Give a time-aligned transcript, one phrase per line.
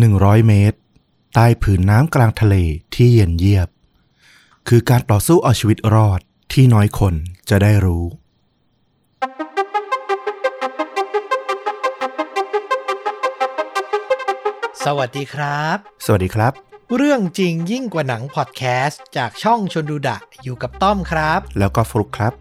[0.00, 0.78] 100 เมตร
[1.34, 2.54] ใต้ผืนน้ำกลางทะเล
[2.94, 3.68] ที่เย็นเยียบ
[4.68, 6.20] คือการต่อสู้เอาชีวิตรอด
[6.52, 7.14] ที่น้อยคน
[7.50, 8.04] จะได้รู้
[14.84, 16.52] สวัสดีครับ สวัสดีครับ
[16.96, 22.32] เรื่องจริงยิ่งกว่าหนังพอดแคสต์จากช่องชนดูดะอยู่กับต้อมครับ แล้วก็ฟลุกครับ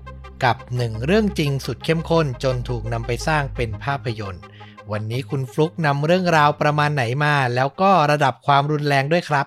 [0.43, 4.43] กับหนึ่งเรื่องจริงสุดเข้มข้นจนถูกนำไปสร้างเป็นภาพยนตร์
[4.92, 9.45] วันนี้คุณฟลุกนำเรื่องราวประมาณไหนมา แล้วก็ระดับความรุนแรงด้วยครับ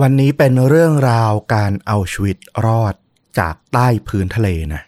[0.00, 2.94] วันนี้เป็นเรื่องราวการเอาชีวิตรอด
[3.38, 4.82] จากใต้พื้นทะเลนะ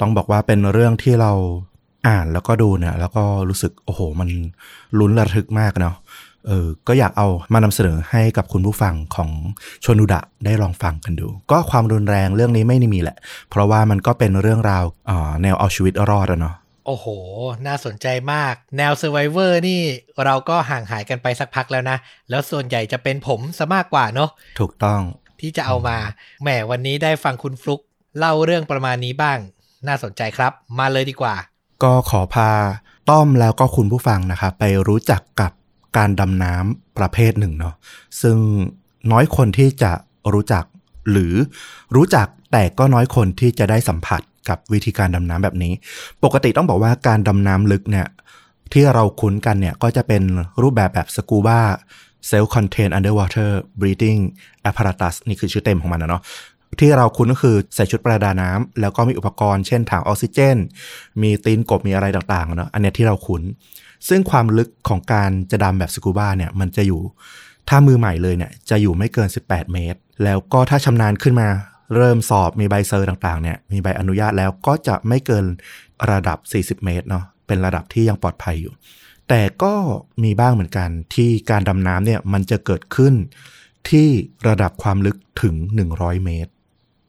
[0.00, 1.32] ต้องบอกว่าเป็นเรื่องที่เรา
[2.08, 4.28] อ่านแล้วก็ดูเนี่ย แล้วก็รู้สึกโอ้โห มัน
[4.98, 5.96] ลุ้นระทึกมากเนาะ
[6.46, 9.30] เออก็อยากเอามานำเสนอให้กับคุณผู้ฟังของ
[9.84, 13.16] ชนุดะได้ลองฟังกันดู ก็ความรุนแรงเรื่องนี้ไม่ได้มีแหละ
[13.50, 16.54] เพราะว่ามันก็เป็นเรื่องราวอ่าแนวเอาชีวิตรอดอะเนาะ
[16.86, 17.06] โอ้โห
[17.66, 19.80] น่าสนใจมาก แนว Survivor นี่
[20.24, 21.98] เราก็ห่างหายกันไปสักพักแล้วนะ
[22.30, 25.00] แล้วส่วนใหญ่จะเป็นผมซะมากกว่าเนาะ ถูกต้อง
[25.40, 25.96] ที่จะเอามา
[26.42, 27.80] แหมวันนี้ได้ฟังคุณฟลุก
[28.18, 29.38] เล่าเรื่องประมาณนี้บ้าง
[29.86, 31.34] น่าสนใจครับ มาเลยดีกว่า
[31.82, 32.50] ก็ขอพา
[33.10, 35.52] ต้อมแล้วก็คุณผู้ฟังนะครับไปรู้จักกับ
[35.96, 37.74] การดำน้ำประเภทหนึ่งเนาะ
[38.22, 38.36] ซึ่ง
[39.12, 39.92] น้อยคนที่จะ
[40.32, 40.64] รู้จัก
[41.10, 41.34] หรือ
[41.96, 45.72] รู้จักแต่ก็น้อยคนที่จะได้สัมผัส กับวิธีการดำน้ำแบบนี้
[46.24, 48.06] ปกติต้องบอกว่าการดำน้ำลึกเนี่ย
[48.72, 50.22] ที่เราคุ้นกันเนี่ยก็จะเป็น
[50.62, 51.60] รูปแบบแบบสกูบ้า
[52.30, 53.50] self contained underwater
[53.80, 54.20] breathing
[54.68, 56.22] apparatus นี่คือชื่อเต็มของมันนะเนาะ
[56.80, 60.56] ที่เราคุ้นก็คือใส่ชุดประดาน้ำแล้วก็มีอุปกรณ์เช่นถังออกซิเจน
[61.22, 63.42] มีตีนกบมีอะไรต่างๆเนาะอันนี้ที่เราคุ้น
[64.08, 67.00] ซึ่งความลึกของการจะดำแบบสกูบ้าเนี่ยมันจะอยู่
[67.68, 71.48] ถ้ามือใหม่เลยเนี่ยจะอยู่ไม่เกิน 18 เมตร แล้วก็ถ้าชำนาญขึ้นมา
[71.94, 75.44] เริ่มสอบมีใบเซอร์ต่างๆเนี่ยมีใบอนุญาตแล้วก็จะไม่เกิน
[76.10, 76.38] ระดับ
[76.80, 78.72] 40 เมตรเนาะเป็นระดับที่ยังปลอดภัยอยู่
[79.28, 79.74] แต่ก็
[80.24, 83.14] มีบ้างเหมือนกันที่การดำน้ำเนี่ยมันจะเกิดขึ้น
[83.90, 84.08] ที่
[84.48, 85.54] ระดับความลึกถึง
[85.90, 86.52] 100 เมตร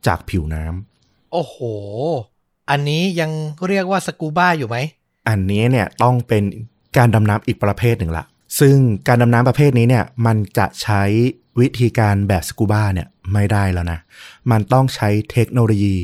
[0.07, 1.55] จากผิวน้ำโอ้โห
[2.69, 3.31] อันนี้ยัง
[3.67, 4.77] เรียกว่าสกูบ้าอยู่ไหม
[5.29, 6.43] อันนี้เนี่ยต้องเป็น
[6.97, 8.25] การดำน้ำอีกประเภทหนึ่งละ
[8.59, 11.03] ซึ่งการดำน้ำประเภทนี้เนี่ยมันจะใช้
[11.59, 13.99] วิธีการแบบสกูบ้าเนี่ย ไม่ได้แล้วนะ
[14.51, 15.95] มันต้องใช้เทคโนโลยี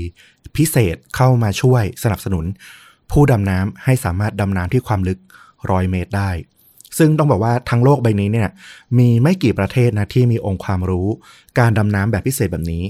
[0.55, 2.45] พิเศษเข้ามาช่วยสนับสนุน
[3.11, 5.19] ผู้ดำน้ำให้สามารถดำน้ำที่ความลึก
[5.69, 6.31] ร้อยเมตรได้
[6.97, 8.49] ซึ่งต้องบอกว่าทั้งโลกใบนี้เนี่ย
[8.97, 11.07] มีไม่กี่ประเทศนะที่มีองค์ความรู้
[11.59, 12.83] การดำน้ำแบบพิเศษแบบนี้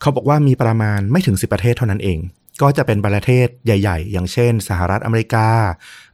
[0.00, 2.18] เขาบอกว่ามีประมาณไม่ถึง10ประเทศเท่านั้นเอง
[2.62, 5.46] ก็จะเป็นประเทศใหญ่ ๆ อย่างเช่น สหรัฐอเมริกา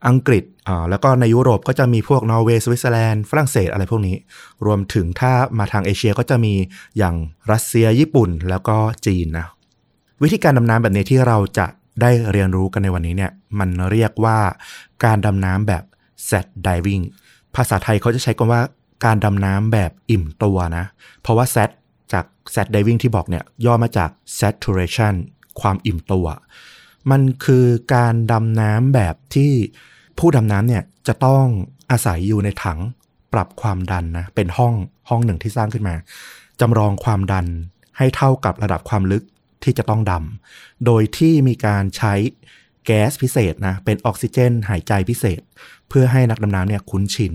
[0.08, 4.16] อังกฤษอ่าแล้วก็ในยุโรปก็จะมีพวกนอร์เวย์สวิตเซอร์แลนด์ฝรั่งเศสอะไรพวกนี้
[4.66, 6.54] รวมถึงถ้ามาทางเอเชียก็จะมี
[6.98, 7.14] อย่าง
[7.52, 8.76] รัสเซียญี่ปุ่น แล้วก็
[9.06, 9.46] จีนนะ
[10.22, 11.66] วิธีการดำน้ำแบบนี้ที่เราจะ
[12.00, 14.38] ได้เรียนรู้กันในวันนี้เนี่ยมันเรียกว่า
[15.04, 15.84] การดำน้ำแบบ
[16.28, 17.04] set diving
[17.56, 18.62] ภาษาไทยเขาจะใช้คำว่า
[19.04, 20.84] การดำน้ำแบบอิ่มตัวนะ
[21.22, 21.70] เพราะว่า set
[22.12, 25.14] จาก set diving ที่บอกเนี่ยย่อมาจาก saturation
[25.60, 26.26] ความอิ่มตัว
[27.10, 29.52] มันคือการดำน้ำแบบที่
[30.18, 31.44] ผู้ดำน้ำเนี่ยจะต้อง
[31.90, 32.78] อาศัยอยู่ในถัง
[33.32, 34.74] ปรับความดันนะเป็นห้อง
[35.08, 35.94] ห้องหนึ่งที่สร้างขึ้นมา
[36.60, 37.46] จำลองความดัน
[37.98, 39.24] ให้เท่ากับระดับความลึก
[39.64, 42.14] ที่จะต้องดำ โดยที่มีการใช้
[42.86, 45.40] แก๊สพิเศษนะเป็นออกซิเจน หายใจพิเศษ
[45.88, 47.34] เพื่อให้นักดำน้ำเนี่ยคุ้นชิน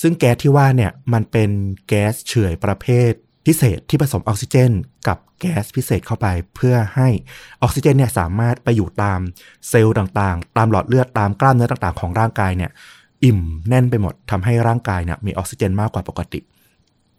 [0.00, 1.50] ซึ่งแก๊สที่ว่าเนี่ยมันเป็น
[1.88, 3.12] แก๊สเฉื่อยประเภท
[3.48, 4.72] พิเศษที่ผสมออกซิเจน
[5.08, 7.08] กับแก๊สพิเศษเข้าไป เพื่อให้
[7.62, 9.20] ออกซิเจนเนี่ยสามารถไปอยู่ตาม
[9.68, 12.70] เซลล์ต่างๆ ตามหลอดเลือดตามกล้ามเนื้อต่างๆ ของร่างกายเนี่ย
[13.24, 16.40] อิ่มแน่นไปหมดทำให้ร่างกายเนี่ยมีออกซิเจนมากกว่าปกติ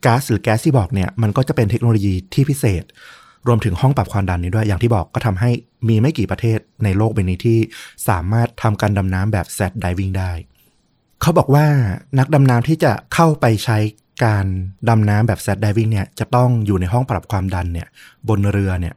[0.06, 2.84] ก๊าซหรือแก๊สที่บอกเนี่ยมันก็จะเป็นเทคโนโลยีที่พิเศษ
[3.48, 5.52] รวมถึงห้องปรับความดันนี้ด้วยอย่างที่บอกก็ทำให้
[5.90, 7.58] มีไม่กี่ประเทศในโลกใบนี้ที่
[8.10, 10.32] สามารถทำการดำน้ำแบบแซดไดวิ่งได้
[11.22, 11.66] เขาบอกว่า
[12.20, 13.78] นักดำน้ำที่จะเข้าไปใช้
[14.26, 14.46] การ
[14.90, 17.88] ดำน้ำแบบแซดไดวิ่งเนี่ยจะต้องอยู่ในห้องปรับความดันเนี่ย
[18.28, 18.96] บนเรือเนี่ย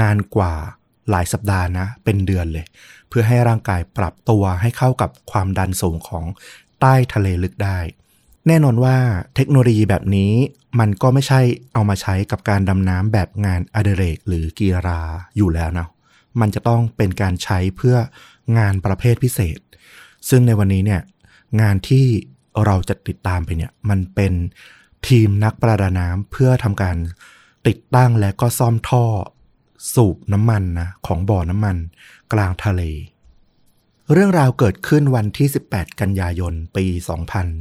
[0.00, 0.52] นานกว่า
[1.10, 2.64] หลายสัปดาห์นะเป็นเดือนเลย
[3.08, 6.24] เพื่อให้ร่างกายปรับตัวให้เข้ากับความดันสูงของ
[6.80, 7.78] ใต้ทะเลลึกได้
[8.46, 8.96] แน่นอนว่า
[9.36, 10.32] เทคโนโลยีแบบนี้
[10.78, 11.40] มันก็ไม่ใช่
[11.72, 15.00] เอามาใช้กับการดำน้ำแบบงานอเดเรกหรือกีฬา
[15.36, 15.88] อยู่แล้วนะ
[16.40, 17.96] มันจะต้องเป็นการใช้เพื่อ
[18.58, 19.58] งานประเภทพิเศษ
[20.28, 21.00] ซึ่งในวันนี้เนี่ย
[21.60, 22.06] งานที่
[22.64, 24.32] เราจะติดตามไปเนี่ย มันเป็น
[25.08, 26.96] ทีมนักประดาน้ำเพื่อทำการ
[27.66, 29.04] ติดตั้งและก็ซ่อมท่อ
[29.94, 31.76] สูบน้ำมันนะของบ่อน้ำมัน
[32.32, 32.82] กลางทะเล
[34.12, 36.86] เรื่องราวเกิดขึ้นวันที่ 18 กันยายน ปี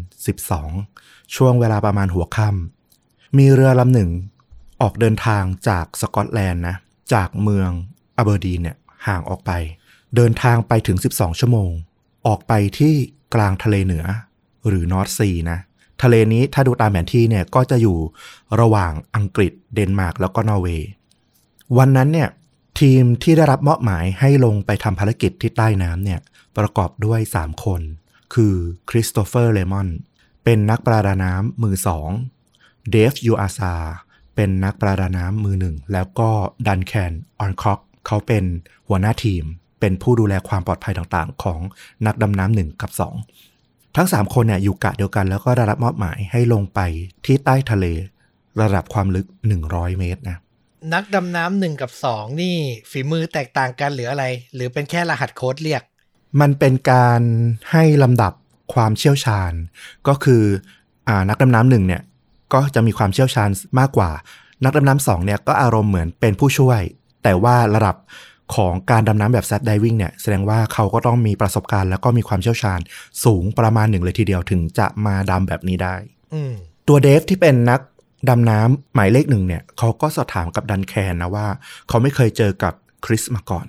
[0.10, 4.10] 2012 ช่วงเวลาประมาณหัวค่ำมีเรือลำหนึ่ง
[4.81, 6.75] ออกเดินทางจากสกอตแลนด์นะ
[7.13, 7.69] จากเมือง
[8.18, 9.51] อเบอร์ดีนเนี่ยห่างออกไป
[10.16, 11.72] เดินทางไปถึง 12 ชั่วโมง
[12.28, 12.96] ออกไปที่
[13.34, 14.06] กลางทะเลเหนือ
[14.68, 15.60] หรือ North Sea นะ
[16.02, 17.98] ทะเลนี้ถ้าดูตามแผนที่เนี่ยก็จะอยู่
[18.60, 20.90] ระหว่างอังกฤษเดนมาร์กแล้วก็นอร์เวย์
[21.78, 22.30] วันนั้นเนี่ย
[22.80, 26.20] ทีมที่ได้รับมอบหมายให้ลงไปทำภารกิจที่ใต้น้ำเนี่ย
[26.58, 27.82] ประกอบด้วย 3 คน
[28.34, 28.56] คือ
[28.90, 29.88] คริสโตเฟอร์เลมอน
[30.44, 32.10] เป็นนักประดาน้ำมือสอง
[32.92, 33.76] เดฟยูอาซา
[34.36, 36.30] เป็นนักประดาน้ำมือหนึ่ง แล้วก็
[36.68, 38.44] ดันแคนออนคอกเขาเป็น
[38.88, 39.44] หัวหน้าทีม
[39.84, 41.60] เป็นผู้ดูแลความปลอดภัยต่างๆ ของ
[42.06, 42.92] นักดำน้ำหนึ่งกับ
[43.44, 46.80] 2 ทั้ง 3 คนเนี่ยอยู่กะเดียวกันแล้วก็ได้รับมอบหมายให้ลงไป
[47.26, 47.86] ที่ใต้ทะเล
[48.62, 49.26] ระดับความลึก
[49.64, 50.38] 100 เมตรนะ
[50.94, 52.56] นักดำน้ำหนึ่งกับสองนี่
[52.92, 54.26] ฝีมือแตกต่างกันหรืออะไร
[54.56, 55.82] หรือเป็นแค่รหัสโค้ดเรียก
[56.42, 57.22] มันเป็นการ
[57.72, 58.34] ให้ลำดับ
[58.74, 59.54] ความเชี่ยวชาญ
[60.08, 60.44] ก็คือ
[61.08, 62.02] อานักดำน้ำหนึ่งเนี่ย
[62.54, 63.50] ก็จะมีความเชี่ยวชาญ
[63.80, 64.12] มากกว่า
[64.64, 66.82] นักดำน้ำสองเนี่ยก็อารมณ์เหมือนเป็นผู้ช่วย
[67.24, 67.96] แต่ว่าระดับ
[68.56, 72.80] ของการดำน้ำแบบซัดไดวิ่งเนี่ยแสดงว่าเขาก็ต้องมีประสบการณ์แล้วก็มีความเชี่ยวชาญ
[73.24, 75.95] สูงประมาณหนึ่งเลยทีเดียวถึงจะมาดำแบบนี้ได้
[76.34, 76.54] อืม
[76.88, 77.80] ตัวเดฟที่เป็นนัก
[78.30, 81.48] ดำน้ำหมายเลขหนึ่งเนี่ยเขาก็สอบถามกับดันแคนนะว่า
[81.88, 82.74] เขาไม่เคยเจอกับ
[83.06, 83.66] คริสมาก่อน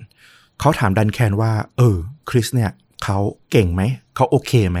[0.59, 1.95] เขาถามดันแคนว่า เออ
[2.29, 2.71] คริสเนี่ย
[3.03, 3.17] เขา
[3.51, 3.81] เก่งไหม
[4.15, 4.79] เขาโอเคไหม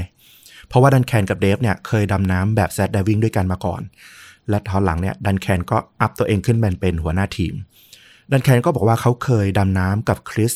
[0.67, 3.81] เพราะว่าดันแคนกับเดฟเนี่ยเคยดำน้ำแบบแซดไดวิ่งด้วยกันมาก่อน
[4.49, 7.53] และตอนหลังเนี่ยดันแคนก็อัพตัวเองขึ้นเป็นเป็นหัวหน้าทีม
[8.31, 10.53] ดันแคนก็บอกว่าเขาเคยดำน้ำกับคริส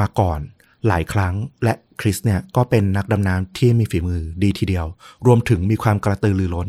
[0.00, 0.40] มาก่อน
[0.86, 1.34] หลายครั้ง
[1.64, 4.86] และคริสเนี่ยก็เป็นนักดำน้ำที่มีฝีมือดีทีเดียว
[5.26, 6.68] รวมถึงมีความกระตือรือร้น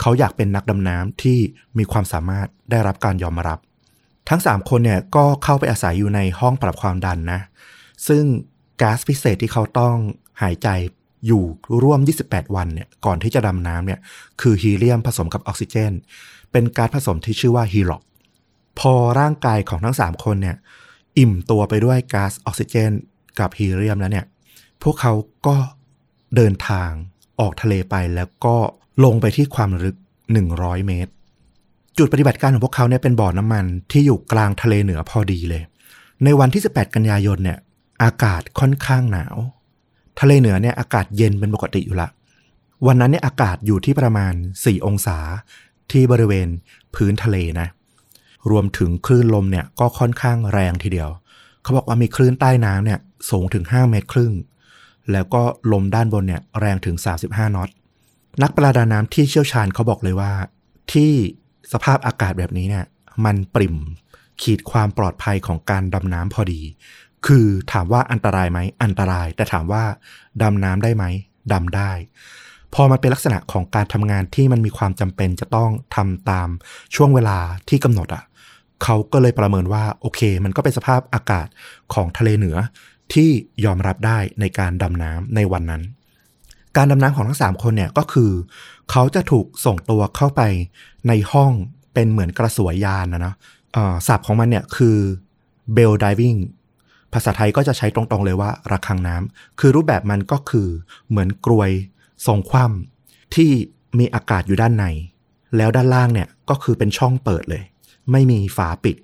[0.00, 1.38] เขาอยากเป็นนักดำน้ำที่
[1.78, 3.58] มีความสามารถได้รับการยอมรับ
[4.28, 7.40] ทั้ง 3 คนเนี่ยก็เข้าไปอาศัยอยู่ในห้องปรับความดันนะ
[8.08, 8.24] ซึ่ง
[8.82, 9.96] ก๊าซพิเศษที่เขาต้อง
[10.42, 10.68] หายใจ
[11.26, 11.44] อยู่
[11.82, 14.00] ร่วม 28 วันเนี่ยก่อนที่จะดำน้ำเนี่ย
[14.40, 15.92] คือฮีเลียมผสมกับออกซิเจน
[16.52, 18.02] เป็นก๊าซผสมที่ชื่อว่าฮีล็อก
[18.78, 20.56] พอร่างกายของทั้ง 3 คนเนี่ย
[21.18, 22.90] อิ่มตัวไปด้วยก๊าซออกซิเจน
[23.38, 24.26] กับฮีเลียมแล้วเนี่ย
[24.82, 25.12] พวกเขา
[25.46, 25.56] ก็
[26.36, 26.90] เดินทาง
[27.40, 28.56] ออกทะเลไปแล้วก็
[29.04, 29.96] ลงไปที่ความลึก
[30.42, 31.12] 100 เมตร
[31.98, 35.62] จุดปฏิบัติการของพวกเขาเนี่ยเป็นบ่อน้ำมันที่อยู่กลางทะเลเหนือพอดีเลย
[36.24, 37.58] ในวันที่ 18 กันยายนเนี่ย
[38.02, 39.36] อากาศค่อนข้างหนาว
[40.20, 42.08] ทะเลเหนือเนี่ยอากาศเย็นเป็นปกติอยู่ละ
[42.86, 45.18] วันนั้นเนี่ยอากาศอยู่ที่ประมาณ 4 องศา
[45.90, 46.48] ที่บริเวณ
[46.94, 47.68] พื้นทะเลนะ
[48.50, 51.10] รวมถึงคลื่นลมเนี่ยก็ค่อนข้างแรงทีเดียว
[51.62, 53.00] เขาบอกว่ามีคลื่นใต้น้ำเนี่ย
[53.30, 54.32] สูงถึง 5 เมตรครึ่ง
[55.12, 56.96] แล้วก็ลมด้านบนเนี่ยแรงถึง
[57.26, 57.68] 35 นอต
[58.42, 60.32] นักประดาน้ำที่เชี่ยวชาญเขาบอกเลยว่า
[60.92, 61.12] ที่
[61.72, 62.84] สภาพอากาศแบบนี้เนี่ย
[63.24, 63.76] มันปริ่ม
[64.42, 66.60] ขีดความปลอดภัยของการดำน้ำพอดี
[67.26, 69.84] คือถามว่าอันตรายไหม อันตราย แต่ถามว่า
[70.42, 71.04] ดำน้ำได้ไหม
[71.52, 71.92] ดำได้
[72.74, 76.48] พอมันเป็นลักษณะของการทำงานที่มันมีความจำเป็นจะต้องทำตาม
[76.94, 77.38] ช่วงเวลา
[77.68, 78.22] ที่กำหนดอะ่ะ
[78.84, 81.46] เขาก็เลยประเมินว่าโอเค มันก็เป็นสภาพอากาศ
[81.94, 82.56] ของทะเลเหนือ
[83.12, 83.30] ที่
[83.64, 85.82] ยอมรับได้ในการดำน้ำในวันนั้น
[86.76, 88.30] การดำน้ำของทั้ง 3 คนเนี่ยก็คือ
[88.90, 90.42] เขาจะถูกส่งตัวเข้าไป
[91.08, 91.52] ในห้อง
[91.94, 93.34] เป็นเหมือนกระสวยยานนะเนาะ
[94.06, 94.96] ศัพท์ของมันเนี่ยคือ
[95.74, 96.34] เบลดิวิ่ง
[97.12, 100.68] ภาษาไทยก็จะใช้ตรงๆเลยว่าระฆังน้ำคือรูปแบบมันก็คือ
[101.08, 101.70] เหมือนกรวย
[102.26, 103.50] ทรงคว่ำที่
[103.98, 104.84] มีอากาศอยู่ด้านใน
[105.56, 107.62] แล้วด้านล่างเนี่ยก็คือเป็นช่องเปิดเลย
[108.12, 108.96] ไม่มีฝาปิด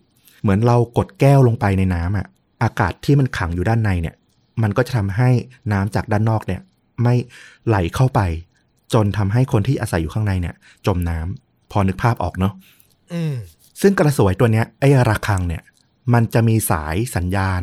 [0.43, 2.27] เหมือนเรากดแก้วลงไปในน้ำอะ
[2.63, 4.17] อากาศที่มันขังอยู่ด้านในเนี่ย
[4.63, 5.31] มันก็จะทำให้
[5.73, 6.61] น้ำจากด้านนอกเนี่ย
[7.03, 7.15] ไม่
[7.67, 8.21] ไหลเข้าไป
[8.95, 10.55] จนทำให้คนที่อาศัยอยู่ข้างในเนี่ย
[10.87, 12.53] จมน้ำพอนึกภาพออกเนาะ
[13.13, 13.35] อืม
[13.81, 15.63] ซึ่งกระสวยตัวเนี้ยไอ้ระฆังเนี่ย
[16.15, 17.63] มันจะมีสายสัญญาณ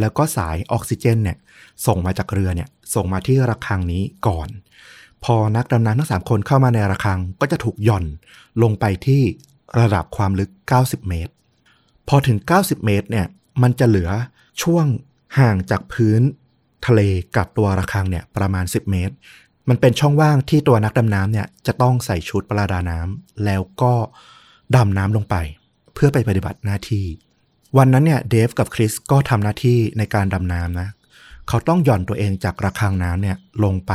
[0.00, 1.38] แล้วก็สายออกซิเจนเนี่ย
[1.86, 4.48] ส่งมาจากเรือเนี่ย ส่งมาที่ระฆังนี้ก่อน
[5.24, 8.04] พอนักดำน้ำทั้งสามคนเข้ามาในระฆังก็จะถูกหย่อน
[8.62, 9.22] ลงไปที่
[9.78, 11.32] ระดับความลึก 90 เมตร
[12.08, 13.26] พอถึง 90 เมตรเนี่ย
[13.62, 14.10] มันจะเหลือ
[14.62, 14.86] ช่วง
[15.38, 16.20] ห่างจากพื้น
[16.86, 17.00] ทะเล
[17.36, 19.14] กับตัวระฆังเนี่ยประมาณ 10 เมตร
[19.68, 23.92] มันเป็นช่องว่างที่ตัวนักดำน้ำเนี่ยจะต้องใส่ชุดประดาน้ำแล้วก็
[24.76, 25.36] ดำน้ำลงไป
[25.94, 27.06] เพื่อไปปฏิบัติหน้าที่
[27.78, 30.88] วันนั้นเนี่ยเดฟกับคริสก็ทำหน้าที่ในการดำน้ำนะ
[31.48, 33.92] เขาต้องหย่อนตัวเองจากระฆังน้ำเนี่ยลงไป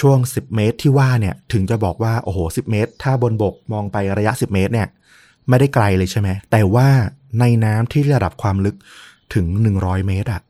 [0.00, 4.88] ช่วง 10 เมตรที่ว่าเนี่ยถึงจะบอกว่าโอ้โห 10 เมตร ถ้าบนบกมองไประยะ 10 เมตรเนี่ย
[5.48, 6.88] ไม่ได้ไกลเลยใช่ไหม แต่ว่า
[7.40, 8.76] ในน้ำที่ระดับความลึก
[9.34, 10.42] ถึง 100 เมตรอะ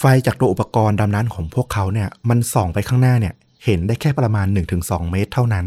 [0.00, 3.34] ไฟจากตัวอุปกรณ์ดำน้ำของพวกเขาเนี่ยมันส่องไปข้างหน้าเนี่ย
[3.64, 4.46] เห็นได้แค่ประมาณ
[4.78, 5.66] 1-2 เมตรเท่านั้น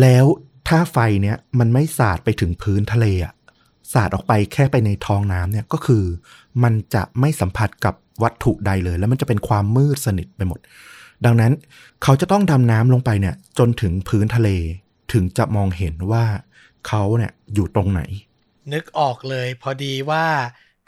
[0.00, 0.24] แล้ว
[0.68, 3.32] ถ้าไฟเนี่ยมันไม่สาดไปถึงพื้นทะเลอะ
[3.92, 6.04] สาดออกไปแค่ไปในท้องน้ำเนี่ยก็คือ
[6.62, 10.60] มันจะไม่สัมผัสกับวัตถุใดเลย แล้วมันจะเป็นความมืดสนิทไปหมด
[11.24, 11.52] ดังนั้น
[12.02, 14.48] เขาจะต้องดำน้ำลงไปเนี่ย จนถึงพื้นทะเล
[15.12, 16.24] ถึงจะมองเห็นว่า
[16.88, 18.00] เขาเนี่ยอยู่ตรงไหน
[18.72, 20.26] นึกออกเลยพอดีว่า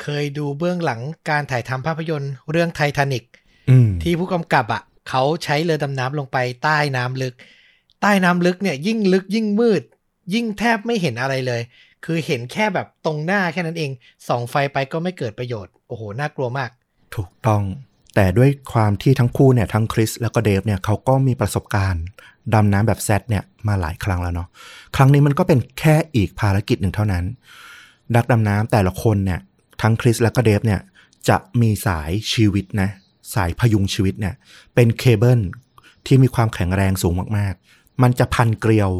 [0.02, 3.24] เคยดูเบื้องหลังการถ่ายทำภาพยนตร์เรื่องไททานิก
[3.70, 7.34] อืมที่ผู้กำกับอะ เขาใช้เรือดำน้ำลงไปใต้น้ำลึก
[8.00, 9.82] ใต้น้ำลึกเนี่ย ยิ่งลึกยิ่งมืด
[10.34, 11.62] ยิ่งแทบไม่เห็นอะไรเลย
[12.04, 13.90] คือเห็นแค่แบบตรงหน้าแค่นั้นเอง
[14.28, 16.70] ส่องไฟไปก็ไม่เกิดประโยชน์ โอ้โห น่ากลัวมาก
[17.16, 17.62] ถูกต้อง
[18.14, 22.04] แต่ด้วยความที่ทั้งคู่เนี่ยทั้งคริสแล้วก็เดฟเนี่ยเขาก็มีประสบการณ์
[22.54, 24.48] ดำน้ำแบบแซดเนี่ยมาหลายครั้งแล้วเนาะ
[24.96, 27.24] ครั้งนี้มันก็เป็นแค่อีกภารกิจหนึ่งเท่านั้น
[28.16, 29.40] นักดำน้ำแต่ละคนเนี่ย
[29.82, 30.80] ทั้งคริสแล้วก็เดฟเนี่ย
[31.28, 32.90] จะมีสายชีวิตนะ
[33.34, 34.34] สายพยุงชีวิตเนี่ย
[34.74, 35.40] เป็นเคเบิล
[36.06, 38.90] ที่มีความแข็งแรงสูงมากๆ มันจะพันเกลียว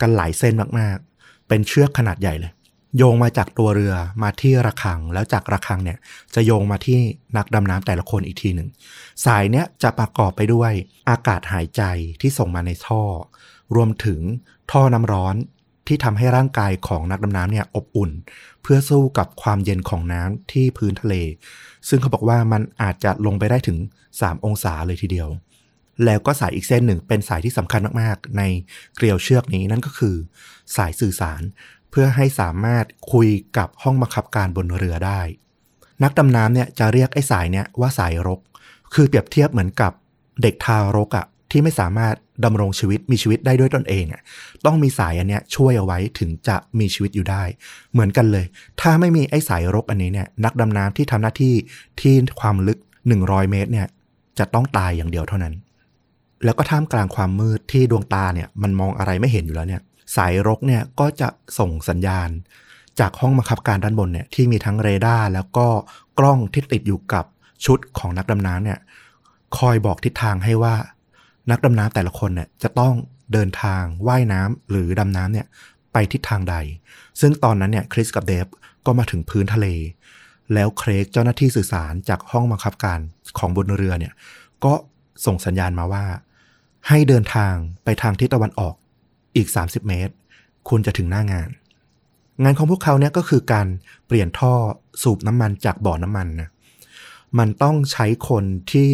[0.00, 2.52] กันหลายเส้นมากๆ เป็นเชือกขนาดใหญ่เลย
[2.96, 5.98] โยงมาจากตัวเรือมาที่ระฆัง แล้วจากระฆังเนี่ย
[6.34, 6.98] จะโยงมาที่
[7.36, 8.68] นักดำน้ำแต่ละคนอีกทีหนึ่ง
[9.24, 10.72] สายเนี้ยจะประกอบไปด้วย
[11.08, 11.82] อากาศหายใจ
[12.20, 13.02] ที่ส่งมาในท่อ
[13.74, 14.20] รวมถึง
[14.72, 15.34] ท่อน้ำร้อน
[15.86, 18.10] ที่ทำให้ร่างกายของนักดำน้ำเนี่ยอบอุ่น
[18.62, 21.14] เพื่อสู้กับความเย็นของน้ำที่พื้นทะเล
[21.88, 23.78] ซึ่งเขาบอกว่ามันอาจจะลงไปได้ถึง
[24.12, 25.28] 3 องศาเลยทีเดียว
[26.04, 28.42] แล้วก็สายอีกเส้นหนึ่งเป็นสายที่สำคัญมากๆ ใน
[28.96, 30.16] เกลียวเชือกนี้นั่นก็คือ
[30.76, 31.42] สายสื่อสาร
[31.92, 35.20] เพื่อให้สามารถคุยกับห้องบังคับการบนเรือได้
[36.02, 38.40] นักดำน้ำเนี่ยจะเรียกไอ้สายเนี่ยว่าสายรก
[38.94, 39.92] คือเปรียบเทียบเหมือนกับ
[40.42, 44.20] เด็กทารกอะ่ะที่ไม่สามารถดำรงชีวิตมีชีวิตได้ด้วยตนเองอะ่ะ
[44.66, 47.42] ต้องมีสายอันเนี้ยช่วยเอาไว้ถึงจะมีชีวิตอยู่ได้
[47.92, 48.46] เหมือนกันเลย
[48.80, 51.54] ถ้าไม่มีไอ้สายรกอันนี้เนี่ยนักดำน้ำที่ทำหน้าที่
[52.00, 52.78] ที่ความลึก
[53.14, 53.88] 100 เมตรเนี่ย
[54.38, 55.54] จะต้องตายอย่างเดียวเท่านั้น
[56.44, 59.82] แล้วก็ท่ามกลางความมืดที่ดวงตาเนี่ยมันมองอะไรไม่เห็นอยู่แล้วเนี่ย
[60.16, 61.28] สายรกเนี่ยก็จะ
[61.58, 62.30] ส่งสัญญาณ
[63.00, 65.66] จากห้องบังคับการด้านบนเนี่ยที่มีทั้งเรดาร์แล้วก็
[66.18, 67.24] กล้องที่ติดอยู่กับ
[67.64, 68.78] ชุดของนักดำน้ำเนี่ย
[69.58, 70.74] คอยบอกทิศทางให้ว่า
[71.50, 72.94] นักดำน้ำแต่ละคนเนี่ยจะต้อง
[73.32, 75.46] เดินทางว่ายน้ำหรือดำน้ำเนี่ย
[75.92, 76.56] ไปทิศทางใด
[77.20, 78.46] ซึ่งตอนนั้นเนี่ยคริสกับเดฟ
[78.86, 79.66] ก็มาถึงพื้นทะเล
[80.54, 82.98] แล้วเครกเจ้าหน้าที่สื่อสารจากห้องบังคับการ
[83.38, 84.12] ของบนเรือเนี่ย
[84.64, 84.74] ก็
[85.26, 86.04] ส่งสัญญาณมาว่า
[86.88, 87.54] ให้เดินทาง
[87.84, 88.74] ไปทางทิศตะวันออก
[89.36, 90.14] อีก 30 เมตร
[90.68, 91.48] คุณจะถึงหน้างาน
[92.42, 93.66] งานของพวกเขาเนี่ยก็คือการ
[94.06, 94.54] เปลี่ยนท่อ
[95.02, 96.48] สูบน้ำมันจากบ่อน้ำมันนะ
[97.38, 98.90] มันต้องใช้คนที่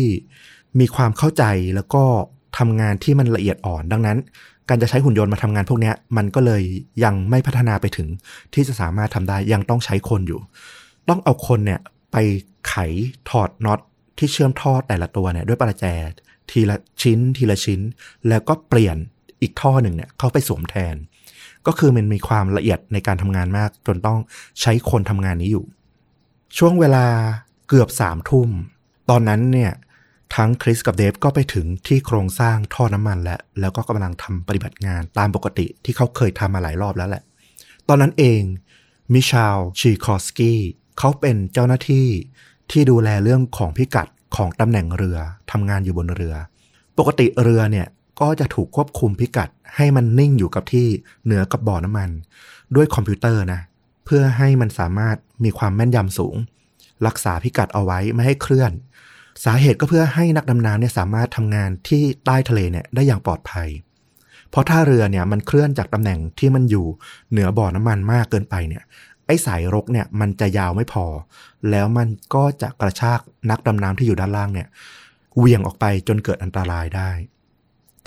[0.81, 2.03] มีความเข้าใจแล้วก็
[2.59, 4.19] ทำงานที่มันละเอียดอ่อน ดังนั้น
[4.69, 6.63] การจะใช้หุ่นยนต์มาทำงานพวกนี้มันก็เลย
[7.05, 8.09] ยังไม่พัฒนาไปถึง
[8.55, 10.41] ที่จะสามารถทำได้ยังต้องใช้คนอยู่
[11.09, 11.81] ต้องเอาคนเนี่ย
[12.13, 12.17] ไป
[12.69, 12.75] ไข
[13.31, 13.81] ถอดน็อต
[14.19, 15.85] ที่เชื่อมท่อแต่ละตัวเนี่ยด้วยประแจ
[16.51, 17.81] ทีละชิ้นทีละชิ้น
[18.29, 18.97] แล้วก็เปลี่ยน
[19.43, 20.95] อีกท่อหนึ่งเนี่ยเข้าไปสวมแทน
[21.67, 24.19] ก็คือมันมีความละเอียดในการทำงานมาก จนต้อง
[24.61, 25.65] ใช้คนทำงานนี้อยู่
[26.59, 27.07] ช่วงเวลา
[27.69, 28.51] เกือบสามทุ่ม
[29.11, 29.73] ตอนนั้นเนี่ย
[30.35, 37.23] ทั้งคริสกับเดฟก็ไปถึงที่โครงสร้างท่อน้ำมันแล้ว แล้วก็กำลังทำปฏิบัติงานตามปกติที่เขาเคยทำมาหลายรอบแล้วแหละ
[37.89, 38.41] ตอนนั้นเอง
[39.13, 40.61] มิชาลชีคอสกี้
[40.99, 42.07] เขาเป็นเจ้าหน้าที่
[42.71, 45.19] ที่ดูแลเรื่องของพิกัดของตำแหน่งเรือ
[45.51, 46.35] ทำงานอยู่บนเรือ
[46.99, 47.87] ปกติเรือเนี่ย
[48.21, 50.87] ก็จะถูกควบคุมพิกัดให้มันนิ่งอยู่กับที่
[51.25, 52.11] เหนือกับบ่อน้ำมัน
[52.77, 53.61] ด้วยคอมพิวเตอร์นะ
[54.05, 56.37] เพื่อให้มันสามารถมีความแม่นยำสูง
[57.07, 58.73] รักษาพิกัดเอาไว้ไม่ให้เคลื่อน
[59.45, 63.69] สาเหตุก็เพื่อให้นักดำน้ำเนี่ยสามารถทำงานที่ใต้ทะเลเนี่ยได้อย่างปลอดภัย
[64.51, 66.87] เพราะถ้าเรือเนี่ยมันเคลื่อนจากตำแหน่งที่มันอยู่
[67.31, 68.83] เหนือบ่อน้ำมันมากเกินไปเนี่ย
[69.27, 71.07] ไอ้สายรกเนี่ยมันจะยาวไม่พอ
[71.71, 73.21] แล้วมันก็จะกระชาก
[73.51, 74.69] นักดำน้ำที่อยู่ด้านล่างเนี่ย
[75.39, 77.11] เวียงออกไปจนเกิดอันตรายได้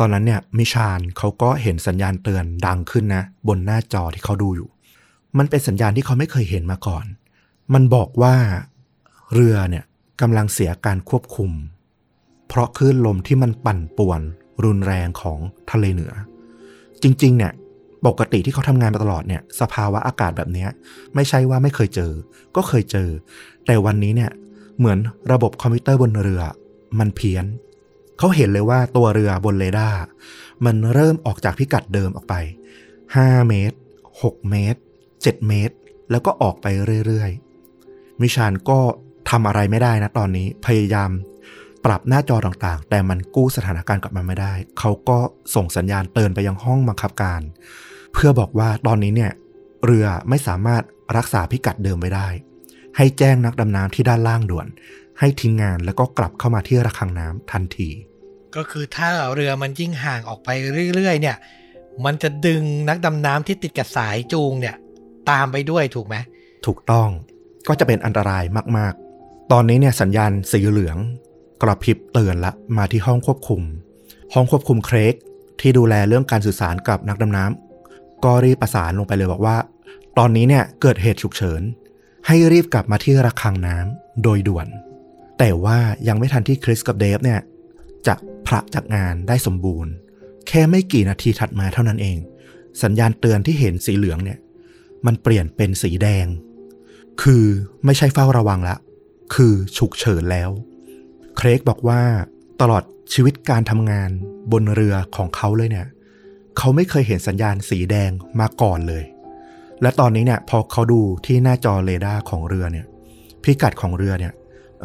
[0.04, 4.70] ตอนนั้นเนี่ยมิชานเขาก็เห็นสัญญาณเตือนดังขึ้นนะ บนหน้าจอที่เขาดูอยู่
[5.38, 7.06] มันเป็นสัญญาณที่เขาไม่เคยเห็นมาก่อน
[7.74, 8.36] มันบอกว่า
[9.34, 9.84] เรือเนี่ย
[10.22, 11.52] กำลังเสียการควบคุม
[12.48, 14.22] เพราะคลื่นลมที่มันปั่นป่วน
[14.64, 15.40] รุนแรงของ
[15.72, 16.14] ทะเลเหนือ
[17.04, 17.52] จริงๆเนี่ย
[18.06, 20.68] ปกติที่เขาทำงานมาตลอดเนี่ยสภาวะอากาศแบบนี้
[21.16, 22.12] ไม่ใช่ว่าไม่เคยเจอ
[22.56, 23.10] ก็เคยเจอ
[23.66, 24.32] แต่วันนี้เนี่ย
[24.78, 24.98] เหมือน
[25.32, 26.42] ระบบคอมพิวเตอร์บนเรือ
[27.00, 27.46] มันเพี้ยน
[28.24, 30.00] เขาเห็นเลยว่าตัวเรือบนเรดาร์
[30.66, 32.36] มันเริ่มออกจากพิกัดเดิมออกไป
[32.92, 33.78] 5 เมตร
[34.14, 34.80] 6 เมตร
[35.12, 35.76] 7 เมตร
[36.12, 36.66] แล้วก็ออกไป
[37.06, 38.80] เรื่อยๆมิชานก็
[39.30, 41.10] ทำอะไรไม่ได้นะตอนนี้พยายาม
[41.86, 45.18] ปรับหน้าจอต่างๆ แต่มันกู้สถานการณ์กลับมาไม่ได้ เขาก็
[45.56, 47.42] ส่งสัญญาณเตือนไปยังห้องบังคับการ
[48.14, 49.32] เพื่อบอกว่าตอนนี้เนี่ย
[49.86, 50.84] เรือไม่สามารถ
[51.18, 52.28] รักษาพิกัดเดิมไว้ได้
[52.98, 54.68] ให้แจ้งนักดำน้ำที่ด้านล่างด่วน
[55.20, 57.90] ให้ทิ้งงานแล้วก็กลับเข้ามาที่ระฆังน้ำทันที
[58.56, 60.50] ก็คือถ้าเรือมันยิ่งห่างออกไป
[60.96, 61.38] เรื่อยๆ เนี่ย
[62.06, 64.76] มันจะดึงนักดำน้ำที่ติดกับสายจูงเนี่ย
[65.30, 66.16] ตามไปด้วยถูกไหม
[66.66, 67.10] ถูกต้อง
[67.68, 68.44] ก็จะเป็นอันตราย
[68.78, 70.98] มากๆ ตอนนี้เนี่ยสัญญาณสีเหลือง
[71.62, 73.62] กระพริบเตือนละมาที่ห้องควบคุม
[74.34, 75.14] ห้องควบคุมเครก
[75.62, 79.58] ที่ดูแลเรื่องการสื่อสารกับนักดำน้ำก็รีบประสานลงไปเลยบอกว่า
[80.18, 81.62] ตอนนี้เนี่ยเกิดเหตุฉุกเฉิน
[82.28, 84.68] ให้รีบกลับมาที่ระฆังน้ำโดยด่วน
[85.40, 87.40] แต่ว่ายังไม่ทันที่คริสกับเดฟเนี่ย
[88.08, 88.16] จะ
[88.48, 89.92] พระจากงานได้สมบูรณ์
[90.48, 92.18] แค่ไม่กี่นาทีถัดมาเท่านั้นเอง
[92.84, 94.40] สัญญาณเตือนที่เห็นสีเหลืองเนี่ย
[95.06, 96.26] มันเปลี่ยนเป็นสีแดง
[97.22, 97.46] คือ
[97.86, 98.78] ไม่ใช่เฝ้าระวังละ
[99.36, 100.50] คือฉุกเฉินแล้ว
[101.38, 102.02] เครกบอกว่า
[102.62, 104.10] ตลอดชีวิตการทำงาน
[104.52, 105.88] บนเรือของเขาเลยเนี่ย
[106.58, 109.04] เขาไม่เคยเห็นสัญญาณสีแดงมาก่อนเลย
[109.82, 112.86] และตอนนี้เนี่ยพอเขาดูที่หน้าจอเรดาร์ของเรือเนี่ย
[113.44, 114.34] พิกัดของเรือเนี่ย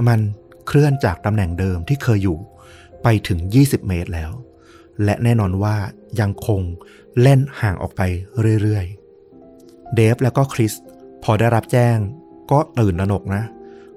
[0.08, 0.20] มัน
[0.66, 2.38] เคลื่อนจากตำแหน่งเดิมที่เคยอยู่
[3.02, 4.32] ไปถึง 20 เมตรแล้ว
[5.04, 5.76] และแน่นอนว่า
[6.20, 6.60] ยังคง
[7.22, 8.02] เล่นห่างออกไป
[8.62, 10.72] เรื่อยๆ เดฟแล้วก็คริส
[11.22, 11.96] พอได้รับแจ้ง
[12.50, 13.44] ก็ตื่นระหนกนะ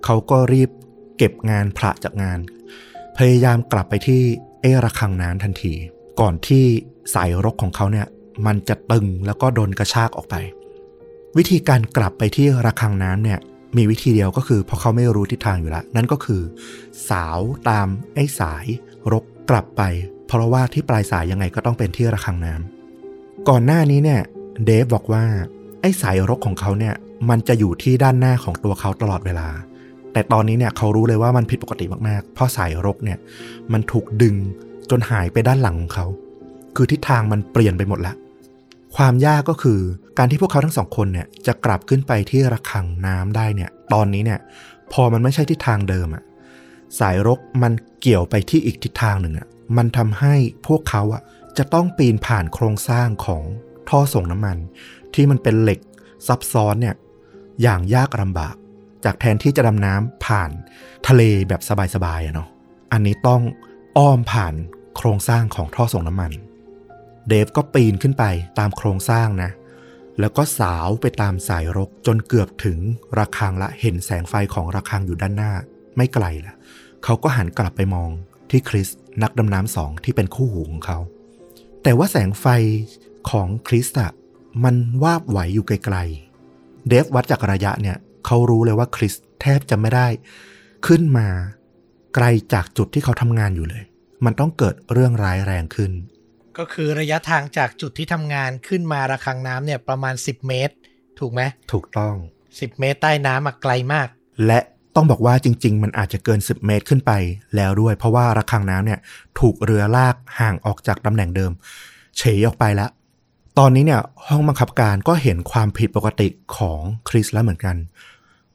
[0.05, 0.69] เขาก็รีบ
[1.17, 2.39] เก็บงานพระจากงาน
[3.17, 4.21] พยายามกลับไปที่
[4.61, 5.73] เอระคังน้ำทันที
[6.19, 6.65] ก่อนที่
[7.13, 8.07] สายรกของเขาเนี่ย
[8.45, 10.35] มันจะตึงแล้วก็โดนกระชากออกไป
[11.37, 13.39] วิธีการกลับไปที่ระคังน้ำเนี่ย
[13.77, 16.41] มีวิธีเดียวก็คือเพราะเขาไม่รู้ทิศทางอยู่แล้ว นั่นก็คือ
[17.09, 17.39] สาว
[17.69, 18.65] ตามไอ้สาย
[19.11, 19.81] รกกลับไป
[20.27, 24.21] เพราะว่าที่ปลายสายยังไงก็ต้องเป็นที่ระคังน้ำก่อนหน้านี้เนี่ย
[24.65, 25.23] เดฟบอกว่า
[25.81, 26.95] ไอ้สายรกของเขาเนี่ย
[27.29, 29.47] มันจะอยู่ที่ด้านหน้าของตัวเขาตลอดเวลา
[30.13, 33.17] แต่ตอนนี้เนี่ยเขารู้เลยว่ามันผิดปกติมากๆ เพราะสายรกเนี่ย
[33.73, 34.35] มันถูกดึง
[34.89, 36.05] จนหายไปด้านหลังของเขา
[36.75, 38.13] คือทิศทางมันเปลี่ยนไปหมดละ
[38.95, 39.79] ความยากก็คือ
[40.17, 44.39] การที่พวกเขาทั้งสองคนเนี่ยจะกลับขึ้นไปที่ระฆังน้ำได้เนี่ย ตอนนี้เนี่ย
[44.93, 46.23] พอมันไม่ใช่ทิศทางเดิมอะ
[46.99, 50.35] สายรกมันเกี่ยวไปที่อีกทิศทางหนึ่งอะมันทำให้
[50.67, 51.21] พวกเขาอะ
[51.57, 53.43] จะต้องปีนผ่านโครงสร้างของ
[53.89, 54.57] ท่อส่งน้ำมัน
[55.13, 55.79] ที่มันเป็นเหล็ก
[56.27, 56.95] ซับซ้อนเนี่ย
[57.61, 58.55] อย่างยากลำบาก
[59.05, 60.51] จากแทนที่จะดำน้ำผ่าน
[61.07, 61.61] ทะเลแบบ
[61.95, 62.49] สบายๆอะเนาะ
[62.91, 63.41] อันนี้ต้อง
[63.97, 64.53] อ้อมผ่าน
[64.97, 66.31] โครงสร้างของท่อส่งน้ำมัน
[67.27, 68.23] เดฟก็ปีนขึ้นไป
[68.59, 69.51] ตามโครงสร้างนะ
[70.19, 72.77] แล้วก็สาวไปตามสายรกจนเกือบถึง
[73.17, 75.51] ระฆังละเห็นแสงไฟของระฆังอยู่ด้านหน้า
[75.97, 76.55] ไม่ไกลละ
[77.03, 78.09] เขาก็หันกลับไปมอง
[78.49, 78.89] ที่คริส
[79.23, 80.97] นักดำน้ำสองที่เป็นคู่หูของเขา
[81.83, 82.45] แต่ว่าแสงไฟ
[83.31, 84.11] ของคริสอะ
[84.63, 90.07] มันวาบไหวอยู่ไกลๆ เดฟวัดจากระยะเนี่ย เขารู้เลยว่าคริสแทบจะไม่ได้
[90.87, 91.27] ขึ้นมา
[92.15, 93.83] ไกลจากจุดที่เขาทำงานอยู่เลย
[94.25, 95.91] มันต้องเกิดเรื่องร้ายแรงขึ้น
[96.57, 100.73] ก็คือระยะทางจากจุดที่ทำงานขึ้นมาระคังน้ำเนี่ยประมาณ 10 เมตร
[101.19, 101.41] ถูกไหม
[101.73, 102.15] ถูกต้อง
[102.47, 104.07] 10 เมตรใต้น้ำอะไกลมาก
[104.45, 104.59] และ
[105.01, 107.11] ต้องบอกว่าจริง ๆ มันอาจจะเกิน 10 เมตรขึ้นไป
[107.55, 108.99] แล้วด้วย เพราะว่าระฆังน้ำเนี่ย
[109.39, 111.51] ถูกเรือลากห่างออกจากตำแหน่งเดิม
[112.17, 112.89] เฉยออกไปแล้ว
[113.59, 117.75] ตอนนี้เนี่ยห้องบังคับการก็เห็นความผิดปกติของคริสแล้วเหมือนกัน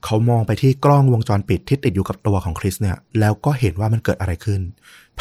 [0.04, 4.60] เขามองไปที่กล้องวงจรปิดที่ติดอยู่กับตัวของคริสเนี่ยแล้วก็เห็นว่ามันเกิดอะไรขึ้น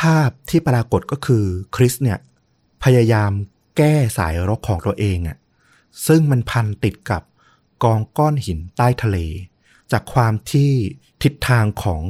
[0.01, 2.17] ภาพที่ปรากฏก็คือคริสเนี่ย
[2.83, 3.31] พยายาม
[3.77, 5.37] แก้สายรกของตัวเองอะ่ะ
[6.07, 7.21] ซึ่งมันพันติดกับ
[7.83, 9.19] กองก้อนหินใต้ทะเล
[9.91, 10.71] จากความที่
[11.23, 12.01] ทิศทางของ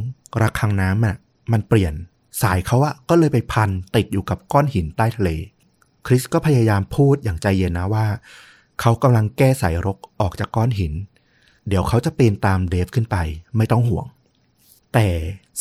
[0.41, 1.15] ระฆังน้ำอะ
[1.51, 1.93] มันเปลี่ยน
[2.41, 5.29] สายเขาอะก็เลยไปพันติดอยู่กับก้อนหินใต้ทะเล
[6.05, 8.05] คริสก็พยายามพูดอย่างใจเย็นนะว่า
[8.81, 10.93] เขากำลังแก้สายรกออกจากก้อนหิน
[11.67, 13.17] เดี๋ยวเขาจะปีนตามเดฟขึ้นไป
[13.57, 14.05] ไม่ต้องห่วง
[14.93, 15.07] แต่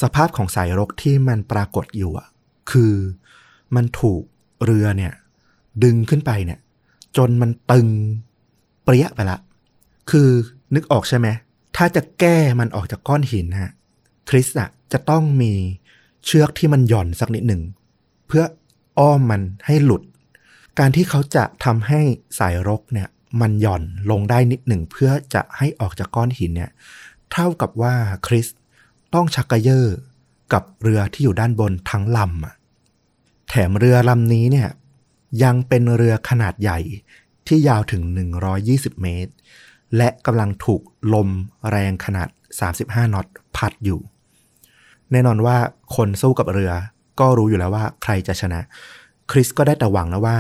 [0.01, 2.29] สภาพของสายรกที่มันปรากฏอยู่อะ
[2.71, 2.95] คือ
[3.75, 4.23] มันถูก
[4.65, 5.13] เรือเนี่ย
[5.85, 6.59] ดึงขึ้นไปเนี่ย
[7.17, 7.89] จนมันตึง
[8.85, 9.39] เปรี้ยไปละ
[10.11, 10.29] คือ
[10.75, 11.29] นึกออกใช่ไหม
[11.77, 13.73] ถ้าจะแก้มันออกจากก้อนหินฮะ
[14.29, 15.53] คริสอะจะต้องมี
[16.25, 17.63] เชือกที่มันหย่อนสักนิดหนึ่ง
[18.27, 18.45] เพื่อ
[18.99, 20.03] อ้อมมันให้หลุด
[20.79, 22.01] การที่เขาจะทำให้
[22.39, 23.09] สายรกเนี่ย
[23.41, 26.71] มันหย่อนลงได้นิดหนึ่ง เพื่อจะให้ออกจากก้อนหินเนี่ย
[27.33, 27.95] เท่ากับว่า
[28.27, 28.47] คริส
[29.15, 29.87] ต้องชักกระเยาะ
[30.53, 32.55] กับเรือที่อยู่ด้านบนทั้งลำอะ
[33.49, 34.69] แถมเรือลำนี้เนี่ย
[35.43, 36.79] ยังเป็นเรือขนาดใหญ่
[37.47, 38.03] ที่ยาวถึง
[38.53, 39.33] 120 เมตร
[39.97, 40.83] และกำลังถูก
[41.15, 41.29] ลม
[41.71, 42.29] แรงขนาด
[42.71, 43.27] 35 น็อต
[43.57, 44.01] พัดอยู่
[45.13, 45.57] แน่นอนว่า
[45.97, 46.73] คนสู้กับเรือ
[47.21, 48.61] ก็รู้อยู่แล้วว่าใครจะชนะ
[49.31, 50.39] คริสก็ได้แต่หวังนะว่า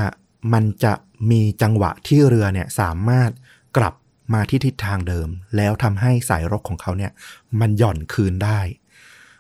[0.53, 0.93] มันจะ
[1.31, 3.31] มีจังหวะที่เรือเนี่ยสามารถ
[3.77, 3.95] กลับ
[4.35, 7.13] มาที่ทิศทางเดิม แล้วทำให้สายรกของเขาเนี่ย
[7.61, 8.61] มันหย่อนคืนได้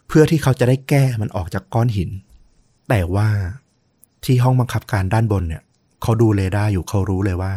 [0.06, 2.10] เพื่อที่เขาจะได้แก้มันออกจากก้อนหิน
[2.88, 3.28] แต่ว่า
[4.24, 5.62] ที่ห้องบังคับการด้านบนเนี่ย
[6.02, 7.52] เขาดูเรดาร์อยู่เขารู้เลยว่า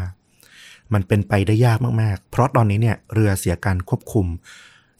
[0.94, 4.26] มันเป็นไปได้ยากมากๆ เพราะตอนนี้เนี่ยเรือเสียการควบคุม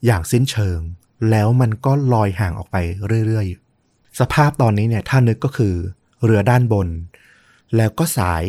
[0.06, 0.80] อย่างสิ้นเชิง
[1.30, 2.78] แล้วมันก็ลอยห่างออกไป
[3.26, 5.76] เรื่อยๆ สภาพตอนนี้เนี่ยถ้านึกก็คือ
[6.26, 6.88] เรือด้านบน
[7.76, 8.44] แล้วก็สาย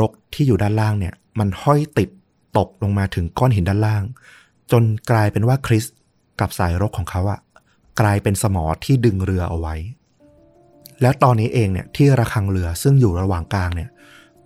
[0.00, 2.08] รกที่อยู่ด้านล่างเนี่ย มันห้อยติด
[2.56, 4.02] ตกลงมาถึงก้อนหินด้านล่าง
[4.72, 5.84] จนกลายเป็นว่าคริส
[6.40, 7.40] กับสายรกของเขาอะ
[8.00, 9.74] กลายเป็นสมอที่ดึงเรือเอาไว้
[11.00, 13.90] แล้วตอนนี้เองเนี่ยที่ระฆังเรือซึ่งอยู่ระหว่างกลางเนี่ย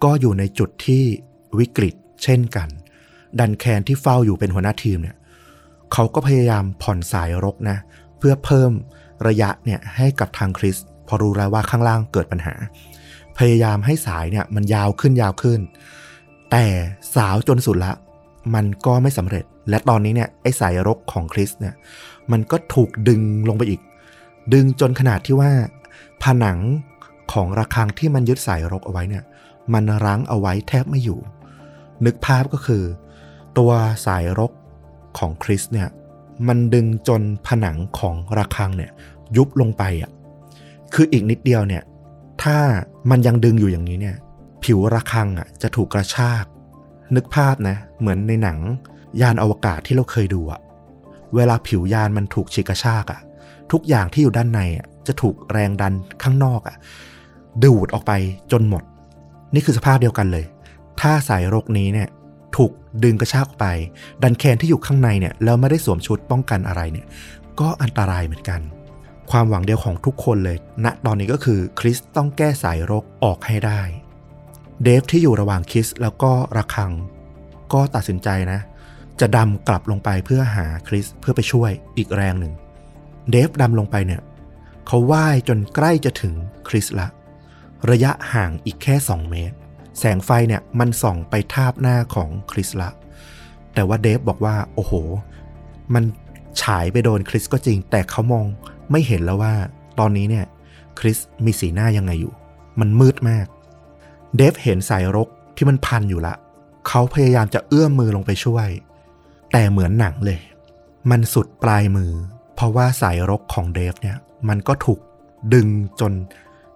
[0.04, 1.02] ก็อยู่ในจุดที่
[1.58, 2.68] วิกฤต เช่นกัน
[3.38, 5.16] ดันแคนที่เฝ้าอยู่เป็นหัวหน้าทีมเนี่ย
[5.92, 7.78] เขาก็พยายามผ่อนสายรกนะ
[8.18, 8.72] เพื่อเพิ่ม
[9.28, 10.76] ระยะเนี่ยให้กับทางคริส
[11.08, 12.54] พอรู้แล้วว่าข้างล่างเกิดปัญหา
[13.38, 15.60] พยายามให้สายเนี่ยมันยาวขึ้นยาวขึ้น
[16.50, 16.64] แต่
[17.14, 17.92] สาวจนสุดละ
[18.54, 21.74] มันก็ไม่สำเร็จ และตอนนี้เนี่ยไอ้สายรกของคริสเนี่ย
[22.32, 23.80] มันก็ถูกดึงลงไปอีก
[24.54, 25.50] ดึงจนขนาดที่ว่า
[26.22, 26.58] ผนัง
[27.32, 29.24] ของระฆังที่มันยึดสายรกเอาไว้เนี่ย
[29.72, 31.18] มันรั้งเอาไว้แทบไม่อยู่
[32.06, 32.82] นึกภาพก็คือ
[33.58, 33.70] ตัว
[34.06, 34.52] สายรก
[35.18, 35.88] ของคริสเนี่ย
[36.48, 38.90] มันดึงจนผนังของระฆังเนี่ย
[39.36, 40.10] ยุบลงไปอะ
[40.94, 41.82] คืออีกนิดเดียวเนี่ย
[42.42, 42.58] ถ้า
[43.10, 44.16] มันยังดึงอยู่อย่างนี้เนี่ย
[44.64, 46.44] ผิวระฆังอะจะถูกกระชาก
[47.14, 48.58] นึกภาพนะเหมือนในหนัง
[49.20, 50.60] ยานอวกาศที่เราเคยดูอะ
[51.34, 53.20] เวลาผิวยานมันถูกฉีกกระชากอะ
[53.72, 56.76] ทุกอย่างที่อยู่ด้านในอะจะถูกแรงดันข้างนอกอะ
[57.64, 58.12] ดูดออกไป
[58.52, 58.82] จนหมด
[59.54, 60.44] นี่คือสภาพเดียวกันเลย
[61.00, 62.08] ถ้าสายรกนี้เนี่ย
[62.56, 62.72] ถูก
[63.04, 63.64] ดึงกระชากไป
[64.22, 67.06] ดันแคนที่อยู่ข้างในเนี่ยแล้วไม่ได้สวมชุดป้องกันอะไรเนี่ย
[67.60, 68.60] ก็อันตรายเหมือนกัน
[69.30, 73.80] ความหวังเดียวของทุกคนเลยณตอนนี้ก็คือคริสต้องแก้สายรกออกให้ได้
[74.82, 76.92] เดฟที่อยู่ระหว่างคริสแล้วก็ระคัง
[77.72, 78.60] ก็ตัดสินใจนะ
[79.20, 82.54] จะดำกลับลงไปเพื่อหาคริสเพื่อไปช่วยอีกแรงหนึ่ง
[83.30, 84.22] เดฟดำลงไปเนี่ย
[84.86, 86.34] เขาว่ายจนใกล้จะถึง
[86.68, 87.08] คริสละ
[87.90, 89.56] ระยะห่างอีกแค่ 2 เมตร
[89.98, 92.90] แสงไฟเนี่ยมันส่องไปทาบหน้าของคริสละ
[93.74, 94.92] แต่ว่าเดฟบอกว่า โอ้โห
[95.94, 96.04] มัน
[96.62, 98.46] ฉายไปโดนคริสก็จริง แต่เขามอง
[98.90, 99.54] ไม่เห็นแล้วว่า
[99.98, 100.44] ตอนนี้เนี่ย
[100.98, 102.32] คริสมีสีหน้ายังไงอยู่
[102.80, 103.46] มันมืดมาก
[104.36, 106.34] เดฟเห็นสายรกที่มันพันอยู่ละ
[106.88, 108.68] เขาพยายามจะเอื้อมมือลงไปช่วย
[109.52, 110.40] แต่เหมือนหนังเลย
[111.10, 112.12] มันสุดปลายมือ
[112.54, 114.16] เพราะว่าสายรกของเดฟเนี่ย
[114.48, 115.00] มันก็ถูก
[115.54, 115.68] ดึง
[116.00, 116.12] จน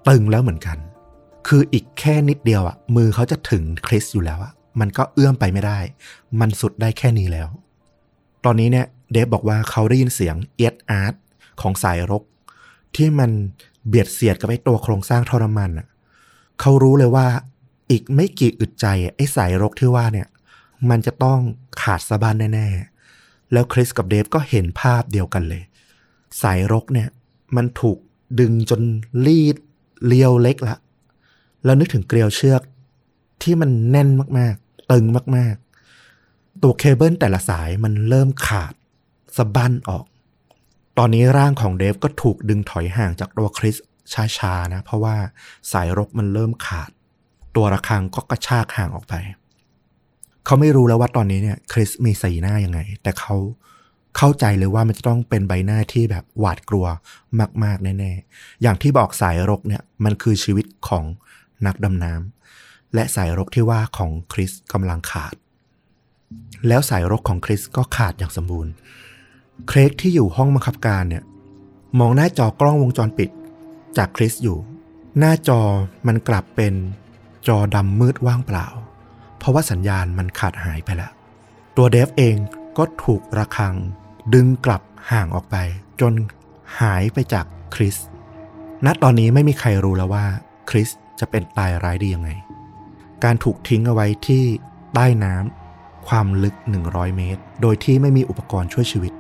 [0.08, 0.78] ตึงแล้วเหมือนกัน
[1.48, 5.78] คืออีกแค่นิดเดียวอะมือเขาจะถึงคริสอยู่แล้วอะมันก็เอื้อมไปไม่ได้
[6.40, 7.48] มันสุดได้แค่นี้แล้ว
[8.44, 11.14] ตอนนี้เนี่ยเดฟบอกว่าเขาได้ยินเสียงเอียดอาร์ต
[11.60, 12.22] ของสายรก
[12.96, 13.30] ที่มัน
[13.88, 15.86] เบียดเสียดกับไอ้ตัวโครงสร้างท่อน้ำมันอะ
[16.60, 17.26] เขารู้เลยว่า
[17.90, 20.28] อีกไม่กี่อึดใจไอ้สายรกที่ว่าเนี่ย
[20.90, 21.38] มันจะต้อง
[21.82, 25.62] ขาดสะบั้นแน่ๆ แล้วคริสกับเดฟก็เห็นภาพเดียวกันเลย
[26.42, 27.08] สายรกเนี่ย
[27.56, 27.98] มันถูก
[28.40, 28.82] ดึงจน
[29.26, 29.56] รีด
[30.06, 30.76] เลียวเล็กละ
[31.64, 32.62] แล้วนึกถึงเกลียวเชือก
[33.42, 35.04] ที่มันแน่นมากๆ ตึง
[35.36, 38.72] มากๆ ตัวเคเบิลแต่ละสายมันเริ่มขาด
[39.36, 40.04] สะบั้นออก
[40.98, 43.76] ตอนนี้ร่างของเดฟก็ถูกดึงถอยห่างจากตัวคริส
[44.38, 45.16] ช้าๆนะ เพราะว่า
[45.72, 46.90] สายรกมันเริ่มขาด
[47.56, 49.14] ตัวระฆังก็กระชากห่างออกไป
[50.44, 53.36] เขาไม่รู้แล้วว่าตอนนี้เนี่ยคริสมีสีหน้ายังไง แต่เขา
[54.16, 56.86] เข้าใจเลยว่ามันจะต้องเป็นใบหน้าที่แบบหวาดกลัว
[57.64, 61.04] มาก ๆ แน่ ๆ อย่างที่บอกสายรกเนี่ยมันคือชีวิตของ
[61.66, 65.34] นักดำน้ำและสายรกที่ว่าของคริสกำลังขาด
[66.68, 68.72] แล้วสายรกของคริสก็ขาดอย่างสมบูรณ์
[69.68, 71.24] เครกที่อยู่ห้องบังคับการเนี่ย
[71.98, 73.30] มองหน้าจอกล้องวงจรปิด
[73.96, 74.58] จากคริสอยู่
[75.18, 75.60] หน้าจอ
[76.06, 76.74] มันกลับเป็น
[77.48, 78.66] จอดำมืดว่างเปล่า
[79.38, 81.12] เพราะว่าสัญญาณมันขาดหายไปแล้ว
[81.76, 82.36] ตัวเดฟเอง
[82.78, 83.74] ก็ถูกระคัง
[84.34, 85.56] ดึงกลับห่างออกไป
[86.00, 86.12] จน
[86.80, 87.96] หายไปจากคริส
[88.84, 90.24] ณตอนนี้ไม่มีใครรู้แล้วว่า
[90.70, 90.88] คริส
[91.20, 92.30] จะเป็นตายร้ายดียังไง
[93.24, 94.42] การถูกทิ้งเอาไว้ที่
[94.94, 96.54] ใต้น้ำความลึก
[96.86, 99.12] 100 เมตร โดยที่ไม่มีอุปกรณ์ช่วยชีวิต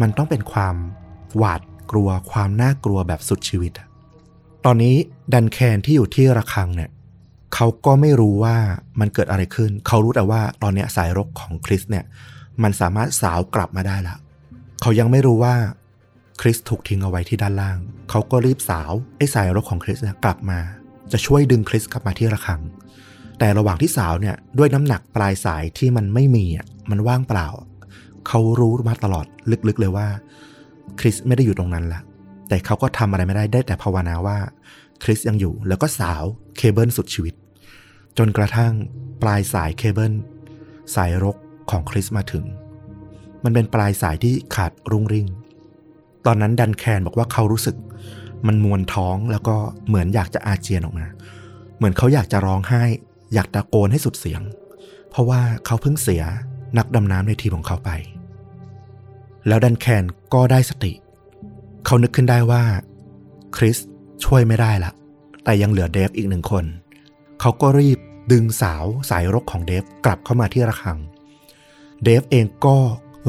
[0.00, 0.76] มันต้องเป็นความ
[1.36, 3.72] หวาดกลัวความน่ากลัวแบบสุดชีวิต
[4.64, 4.94] ตอนนี้
[5.32, 6.90] ดันแคนที่อยู่ที่ระคังเนี่ย
[7.54, 8.56] เขาก็ไม่รู้ว่า
[9.00, 12.04] มันเกิดอะไรขึ้น เขารู้แต่ว่าตอนนี้สายรกของคริสเนี่ย
[12.62, 14.16] มันสามารถสาวกลับมาได้ละ
[14.80, 15.54] เขายังไม่รู้ว่า
[16.40, 17.78] คริสถูกทิ้งเอาไว้ที่ด้านล่าง
[18.10, 20.58] เขาก็รีบสาวไอ้สายรกของคริสเนี่ยกลับมา
[21.12, 22.60] จะช่วยดึงคริสกลับมาที่ระฆัง
[23.38, 27.48] แต่ระหว่างที่สาวเนี่ยด้วยน้ำหนักปลายสายที่มันไม่มีอะมันว่างเปล่า
[28.26, 29.26] เขารู้มาตลอด
[29.68, 30.08] ลึกๆเลยว่า
[31.00, 32.00] คริสไม่ได้อยู่ตรงนั้นละ
[32.48, 34.38] แต่เขาก็ทำอะไรไม่ได้ได้แต่ภาวนาว่า
[35.02, 36.24] คริสยังอยู่แล้วก็สาว
[36.56, 37.34] เคเบิลสุดชีวิต
[38.18, 38.72] จนกระทั่ง
[39.22, 40.12] ปลายสายเคเบิล
[40.94, 41.36] สายรก
[41.70, 42.44] ของคริสมาถึง
[43.44, 45.28] มันเป็นปลายสายที่ขาดรุ่งริ่ง
[46.26, 47.76] ตอนนั้นดันแคนบอกว่าเขารู้สึก
[48.48, 49.56] มันมวนท้องแล้วก็
[49.88, 51.06] เหมือนอยากจะอาเจียนออกมา
[51.76, 52.82] เหมือนเขาอยากจะร้องไห้
[53.34, 54.42] อยากตะโกนให้สุดเสียง
[55.10, 56.22] เพราะว่าเขาเพิ่งเสีย
[56.78, 57.90] นักดำน้ำในทีมของเขาไป
[59.48, 60.04] แล้วดันแคน
[60.34, 60.92] ก็ได้สติ
[61.86, 62.62] เขานึกขึ้นได้ว่า
[63.56, 63.76] คริส
[64.24, 64.92] ช่วยไม่ได้ละ
[65.44, 66.64] แต่ยังเหลือเดฟอีกหนึ่งคน
[67.40, 67.98] เขาก็รีบ
[68.32, 70.98] ดึงสาวสายรกของเดฟกลับเข้ามาที่ระฆัง
[72.02, 72.76] เดฟเองก็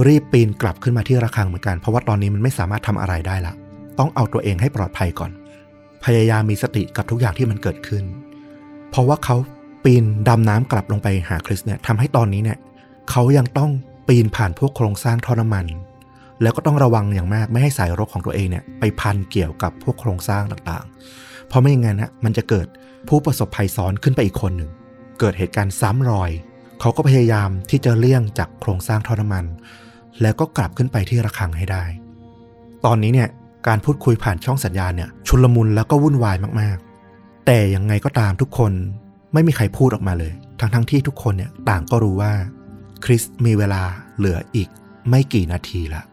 [0.07, 3.53] รีบปีนกลับขึ้นมาที่ระฆังเหมือนกัน เพราะว่าตอนนี้มันไม่สามารถทำอะไรได้ละ
[3.99, 5.31] ต้องเอาตัวเองให้ปลอดภัยก่อน
[6.05, 8.03] พยายามมีสติกับทุกอย่างที่มันเกิดขึ้น
[8.89, 9.35] เพราะว่าเขา
[9.83, 12.57] ปีนดำน้ำกลับลงไปหาคริสเนี่ยทำให้ตอนนี้เนี่ย
[13.11, 13.71] เขายังต้อง
[14.07, 15.65] ปีนผ่านพวกโครงสร้างท่อน้ำมัน
[16.41, 22.67] แล้วก็ต้องระวังอย่างมากไม่ให้สายรกของตัวเองเนี่ยไปพันเกี่ยวกับพวกโครงสร้างต่างๆ เพราะไม่อย่างนั้นนะมันจะเกิด
[23.07, 24.71] ผู้ประสบภัยซ้อนขึ้นไปอีกคนหนึ่ง
[25.19, 26.31] เกิดเหตุการณ์ซ้ำรอย
[26.81, 29.45] เขาก็พยายามที่จะเลี่ยงจากโครงสร้างท่อน้ำมัน
[30.21, 31.83] แล้วก็กลับขึ้นไปที่ระฆังให้ได้
[32.85, 33.29] ตอนนี้เนี่ย
[33.67, 38.71] การพูดคุยผ่านช่องสัญญาณเนี่ยชุลมุนแล้วก็วุ่นวายมากๆ แต่ยังไงก็ตามทุกคน
[39.33, 42.31] ไม่มีใครพูดออกมาเลย ทั้งๆทที่ทุกคนเนี่ยต่างก็รู้ว่า
[43.05, 43.81] คริสมีเวลา
[44.17, 44.69] เหลืออีก
[45.09, 46.03] ไม่กี่นาทีละ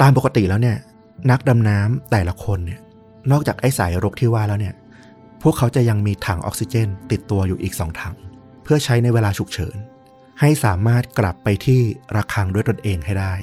[0.00, 0.76] ตามปกติแล้วเนี่ย
[1.30, 2.80] นักดำน้ำแต่ละคนเนี่ย
[3.30, 4.74] นอกจากไอ้สายรกที่ว่าแล้วเนี่ย
[5.42, 8.14] พวกเขาจะยังมีถังออกซิเจน ติดตัวอยู่อีกสองถัง
[8.62, 9.76] เพื่อใช้ในเวลาฉุกเฉิน
[10.40, 11.80] ให้สามารถกลับไปที่
[12.16, 13.34] ระฆังด้วยตนเองให้ได้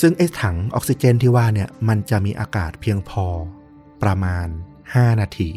[0.00, 3.26] ซึ่งไอ้ถังออกซิเจนที่ว่าเนี่ยมันจะมีอากาศเพียงพอ
[4.02, 4.46] ประมาณ
[4.86, 5.50] 5 นาที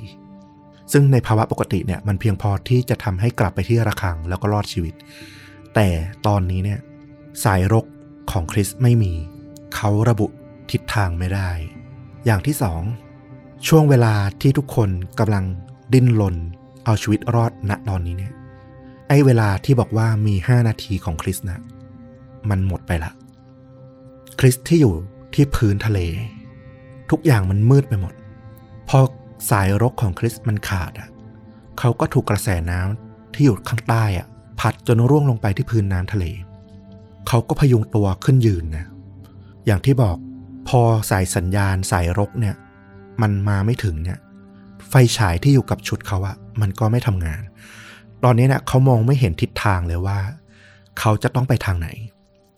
[0.91, 4.93] ซึ่งในภาวะปกติเนี่ยมันเพียงพอที่จะทำให้กลับไปที่ระฆังแล้วก็รอดชีวิต
[5.75, 5.87] แต่
[6.27, 6.79] ตอนนี้เนี่ย
[7.43, 7.85] สายรก
[8.31, 9.13] ของคริสไม่มี
[9.75, 10.27] เขาระบุ
[10.71, 11.49] ทิศทางไม่ได้
[12.25, 12.81] อย่างที่สอง
[13.67, 15.45] ช่วงเวลาที่ทุกคนกำลัง
[15.93, 16.35] ดิ้นรน
[16.85, 18.33] เอาชีวิตรอดณตอนนี้เนี่ย
[19.07, 21.59] ไอ้เวลาที่บอกว่ามี 5 นาทีของคริสนะ
[22.49, 23.11] มันหมดไปละ
[24.39, 24.95] คริสที่อยู่
[25.33, 25.99] ที่พื้นทะเล
[27.09, 28.13] ทุกอย่างมันมืดไปหมด
[28.89, 28.99] พอ
[29.49, 31.09] สายรกของคริสมันขาดอะ
[31.79, 34.27] เขาก็ถูกกระแสน้ำที่อยู่ข้างใต้อะ
[34.59, 36.25] พัดจนร่วงลงไปที่พื้นน้ำทะเล
[37.27, 38.85] เขาก็พยุงตัวขึ้นยืนนะ
[39.65, 40.17] อย่างที่บอก
[40.67, 42.55] พอสายสัญญาณสายรกเนี่ย
[43.21, 44.19] มันมาไม่ถึงเนี่ย
[44.89, 47.41] ไฟฉายที่อยู่กับชุดเขาอะมันก็ไม่ทำงาน
[48.23, 50.19] ตอนนี้เนี่ยเขามองไม่เห็นทิศทางเลยว่า
[50.99, 51.89] เขาจะต้องไปทางไหน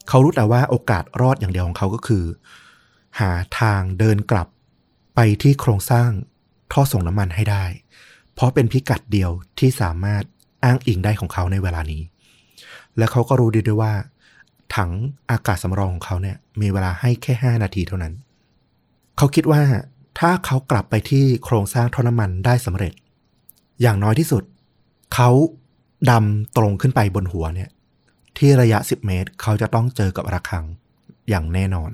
[0.10, 2.24] เขารู้แต่ว่าโอกาสรอดอย่างเดียวของเขาก็คือ
[3.20, 4.48] หาทางเดินกลับ
[5.16, 6.10] ไปที่โครงสร้าง
[6.72, 7.66] ท่อส่งน้ำมันให้ได้
[8.34, 10.24] เพราะเป็นพิกัดเดียวที่สามารถ
[10.64, 12.02] อ้างอิงได้ของเขาในเวลานี้
[12.98, 13.94] และเขาก็รู้ดีด้วยว่า
[14.76, 14.92] ถัง
[15.32, 18.14] อากาศสำรองของเขาเนี่ยมีเวลาให้แค่5นาทีเท่านั้น
[19.18, 19.62] เขาคิดว่า
[20.20, 22.94] ถ้าเขากลับไปที่โครงสร้างท่อน้ำมันได้สำเร็จ
[23.82, 24.44] อย่างน้อยที่สุด
[25.14, 25.30] เขา
[26.10, 27.70] ดำตรงขึ้นไปบนหัวเนี่ย
[28.38, 30.66] ที่ระยะ 10 เมตร เขาจะต้องเจอกับระฆัง
[31.30, 31.92] อย่างแน่นอน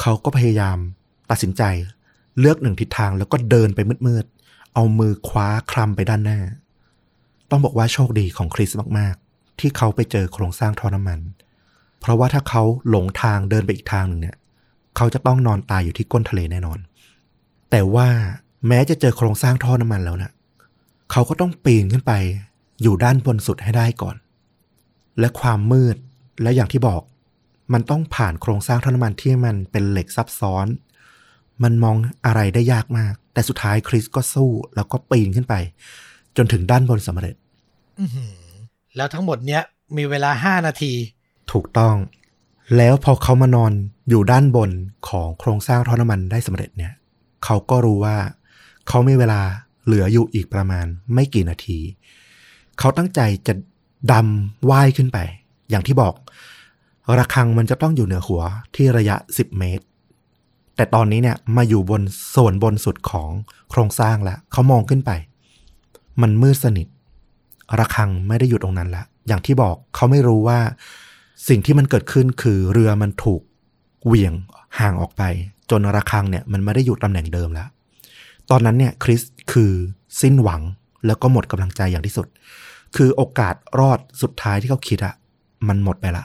[0.00, 0.78] เขาก็พยายาม
[1.30, 1.62] ตัดสินใจ
[2.38, 6.40] เลือกหนึ่งทิศทางแล้วก็เดินไปมืดๆ เอามือคว้าคลำไปด้านหน้า
[7.50, 11.20] ต้องบอกว่าโชคดีของคริสมากๆ ที่เขาไปเจอโครงสร้างท่อน้ำมัน
[12.00, 14.36] เพราะว่าถ้าเขาหลงทางเดินไปอีกทางหนึ่งเนี่ย
[14.96, 16.78] เขาจะต้องนอนตายอยู่ที่ก้นทะเลแน่นอน
[17.70, 18.08] แต่ว่า
[18.68, 20.32] แม้จะเจอโครงสร้างท่อน้ำมันแล้วนะ
[21.12, 22.12] เขาก็ต้องปีนขึ้นไป
[22.82, 24.16] อยู่ด้านบนสุดให้ได้ก่อน
[25.18, 25.96] และความมืด
[26.42, 27.02] และอย่างที่บอก
[27.72, 30.66] มันต้องผ่านโครงสร้างท่อน้ำมันที่มันเป็นเหล็กซับซ้อน
[31.62, 31.96] มันมอง
[32.26, 35.54] อะไรได้ยากมาก แต่สุดท้ายคริสก็สู้แล้วก็ปีนขึ้นไป
[36.36, 37.34] จนถึงด้านบนสำเร็จ
[37.98, 38.34] อื้อหือ
[38.96, 39.62] แล้วทั้งหมดเนี้ย
[39.96, 40.92] มีเวลาห้านาที
[41.52, 41.96] ถูกต้อง
[42.76, 43.72] แล้วพอเขามานอน
[44.08, 44.70] อยู่ด้านบน
[45.08, 46.92] ของโครงสร้างท่อน้ำมันได้สำเร็จเนี่ย
[47.44, 48.16] เขาก็รู้ว่า
[48.88, 49.40] เขามีเวลา
[49.84, 51.78] เหลืออยู่อีกประมาณไม่กี่นาที
[52.78, 53.54] เขาตั้งใจจะ
[54.12, 55.18] ดำว่ายขึ้นไป
[55.70, 56.14] อย่างที่บอก
[57.18, 58.42] ระฆังมันจะต้องอยู่เหนือหัว
[58.74, 59.84] ที่ระยะ 10 เมตร
[60.76, 62.02] แต่ตอนนี้เนี่ยมาอยู่บน
[62.34, 63.30] ส่วนบนสุดของ
[63.70, 65.10] โครงสร้างแล้วเขามองขึ้นไป
[66.22, 66.86] มันมืดสนิท
[67.78, 70.58] ระฆังไม่ได้อยู่ตรงนั้นละอย่างที่บอกเขาไม่รู้ว่า
[71.48, 73.40] สิ่งที่มันเกิดขึ้นคือเรือมันถูก
[74.06, 74.34] เหวี่ยง
[74.78, 75.22] ห่างออกไป
[75.70, 77.68] จนระฆังเนี่ยมันไม่ได้อยู่ตำแหน่งเดิมแล้ว
[78.50, 79.72] ตอนนั้นเนี่ยคริสคือ
[80.20, 80.60] สิ้นหวัง
[81.06, 82.26] แล้วก็หมดกำลังใจอย่างที่สุด
[82.96, 85.14] คือโอกาสรอดสุดท้ายที่เขาคิดอะ
[85.68, 86.24] มันหมดไปละ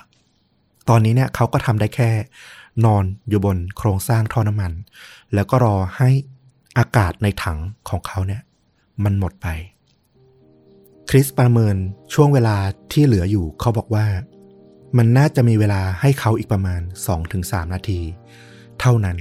[0.89, 2.09] ตอนนี้เนี่ยเขาก็ทำได้แค่
[2.85, 4.71] นอนอยู่บนโครงสร้างท่อน้ำมัน
[5.33, 6.09] แล้วก็รอให้
[6.77, 8.41] อากาศในถังของเขาเนี่ย
[9.03, 9.47] มันหมดไป
[11.09, 11.75] คริสประเมิน
[12.13, 12.57] ช่วงเวลา
[12.91, 14.05] ที่เหลืออยู่เขาบอกว่า
[14.97, 16.81] มันน่าจะมีเวลาให้เขาอีกประมาณ
[17.27, 17.99] 2-3 นาที
[18.79, 19.17] เท่านั้น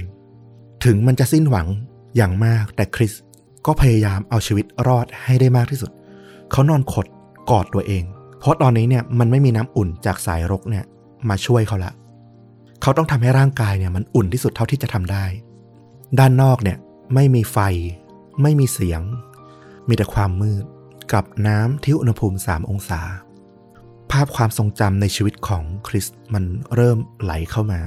[0.85, 1.67] ถึงมันจะสิ้นหวัง
[2.15, 3.13] อย่างมากแต่คริส
[3.65, 5.91] ก็พยายามเอาชีวิตรอดให้ได้มากที่สุด
[6.51, 7.05] เขานอนขด
[7.49, 8.03] กอดตัวเอง
[8.39, 10.85] เพราะตอนนี้เนี่ยมันไม่มีน้ำอุ่นจากสายรกเนี่ย
[11.29, 11.93] มาช่วยเขาละ
[12.81, 15.25] เขาต้องทำให้ร่างกายเนี่ยมันอุ่นที่สุดเท่าที่จะทำได้
[16.19, 16.77] ด้านนอกเนี่ย
[17.13, 17.57] ไม่มีไฟ
[18.41, 19.01] ไม่มีเสียง
[19.87, 20.63] มีแต่ความมืด
[21.13, 23.01] กับน้ำที่อุณหภูมิ 3 องศา
[24.11, 26.43] ภาพความทรงจำในชีวิตของคริสมัน
[26.75, 27.81] เริ่มไหลเข้ามา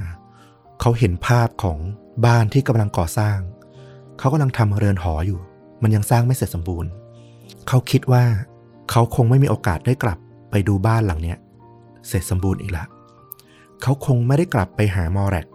[0.79, 1.77] เขาเห็นภาพของ
[2.25, 3.37] บ้านที่กำลังก่อสร้าง
[4.19, 5.39] เขากำลังทำเรือนหออยู่
[5.83, 6.89] มันยังสร้างไม่เสร็จสมบูรณ์
[7.67, 8.23] เขาคิดว่า
[8.89, 10.17] เขาคงไม่มีโอกาสได้กลับ
[10.51, 11.37] ไปดูบ้านหลังเนี้ย
[12.07, 12.85] เสร็จสมบูรณ์อีกละ
[13.81, 15.45] เขาคงไม่ได้กลับไปหามอแรก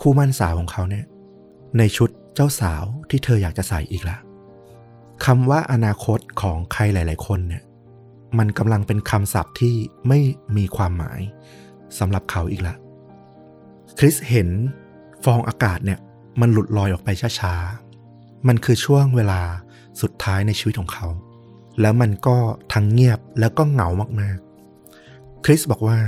[0.00, 1.04] คู่มั่นสาวของเขาเนี่ย
[1.78, 4.16] ในชุดเจ้าสาวที่เธออยากจะใส่อีกละ
[5.24, 7.62] คำว่าอนาคตของใครหลาย ๆ คนเนี่ย
[8.38, 9.74] มันกำลังเป็นคำศัพท์ที่
[10.08, 10.18] ไม่
[10.56, 11.20] มีความหมาย
[11.98, 12.74] สำหรับเขาอีกละ
[13.98, 14.48] คริสเห็น
[15.24, 15.98] ฟองอากาศเนี่ย
[16.40, 17.08] มันหลุดลอยออกไป
[17.40, 17.54] ช้า
[18.02, 19.40] ๆ มันคือช่วงเวลา
[20.00, 21.06] สุดท้ายในชีวิตของเขา
[21.80, 22.36] แล้วมันก็
[22.72, 23.88] ทั้งเงียบแล้วก็เหงา
[24.20, 25.98] มากๆ คริสบอกว่า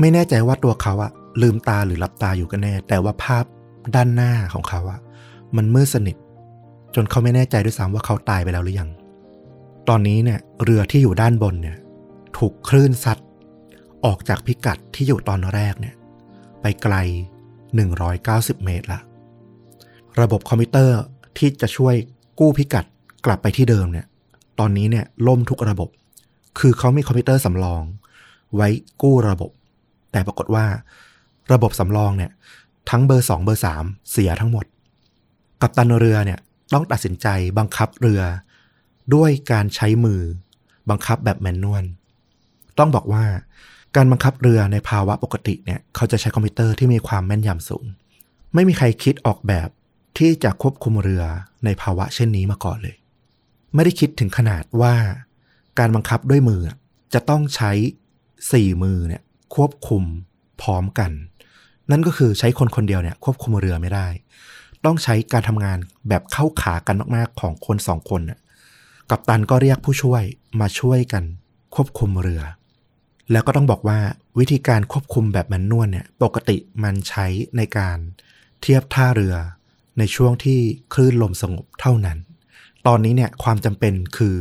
[0.00, 3.44] ไม่แน่ใจว่าตัวเขาอะลืมตาหรือหลับตาอยู่กันแน่ แต่ว่าภาพ
[3.94, 5.00] ด้านหน้าของเขาอะ
[5.56, 6.16] มันมืดสนิท
[6.94, 8.90] จนเขาไม่แน่ใจด้วยซ้ำว่าเขาตายไปแล้วหรือยัง
[9.88, 11.78] ตอนนี้เนี่ยเรือที่อยู่ด้านบนเนี่ย
[12.38, 13.18] ถูกคลื่นซัด
[14.04, 15.94] ออกจากพิกัดที่อยู่ตอนแรกเนี่ย
[16.60, 16.94] ไปไกล
[17.80, 19.00] 190 เมตรละ
[20.20, 20.98] ระบบคอมพิวเตอร์
[21.38, 21.94] ที่จะช่วย
[22.38, 22.84] กู้พิกัด
[23.24, 24.06] กลับไปที่เดิมเนี่ย
[24.60, 25.88] ตอนนี้เนี่ยล่มทุกระบบ
[26.58, 27.82] คือเขามีคอมพิวเตอร์สำรอง
[28.54, 28.68] ไว้
[29.02, 29.50] กู้ระบบ
[30.12, 30.66] แต่ปรากฏว่า
[31.52, 32.30] ระบบสำรองเนี่ย
[32.90, 34.64] ทั้งเบอร์2เบอร์3เสียทั้งหมด
[35.60, 36.38] กัปตันเรือเนี่ย
[36.72, 37.26] ต้องตัดสินใจ
[37.58, 38.22] บังคับเรือ
[39.14, 40.20] ด้วยการใช้มือ
[40.90, 41.84] บังคับแบบ manual
[42.78, 43.24] ต้องบอกว่า
[43.96, 47.84] การบังคับเรือในภาวะปกติเนี่ย เขาจะใช้คอมพิวเตอร์ที่มีความแม่นยำสูง
[48.54, 49.68] ไม่มีใครคิดออกแบบ
[50.18, 51.24] ที่จะควบคุมเรือ
[51.64, 52.96] ในภาวะเช่นนี้มาก่อนเลย
[53.74, 54.94] ไม่ได้คิดถึงขนาดว่า
[55.78, 56.60] การบังคับด้วยมือ
[57.14, 57.70] จะต้องใช้
[58.52, 59.22] สี่มือเนี่ย
[59.54, 60.02] ควบคุม
[60.62, 61.10] พร้อมกัน
[61.90, 64.08] นั่นก็คือใช้คนคนเดียวเนี่ยควบคุมเรือไม่ได้
[64.84, 65.78] ต้องใช้การทำงาน
[66.08, 68.38] แบบเข้าขากันมากๆของคนสองคนน่ะ
[69.10, 70.22] กัปตันก็เรียกผู้ช่วย
[70.60, 71.24] มาช่วยกัน
[71.74, 72.42] ควบคุมเรือ
[73.32, 73.98] แล้วก็ต้องบอกว่า
[74.38, 77.26] วิธีการควบคุมแบบแมนนวลเนี่ยปกติมันใช้
[77.56, 77.98] ในการ
[78.60, 79.34] เทียบท่าเรือ
[79.98, 80.60] ในช่วงที่
[80.94, 82.18] คลื่นลมสงบเท่านั้น
[82.88, 84.36] ตอนนี้เนี่ยความจำเป็นคือ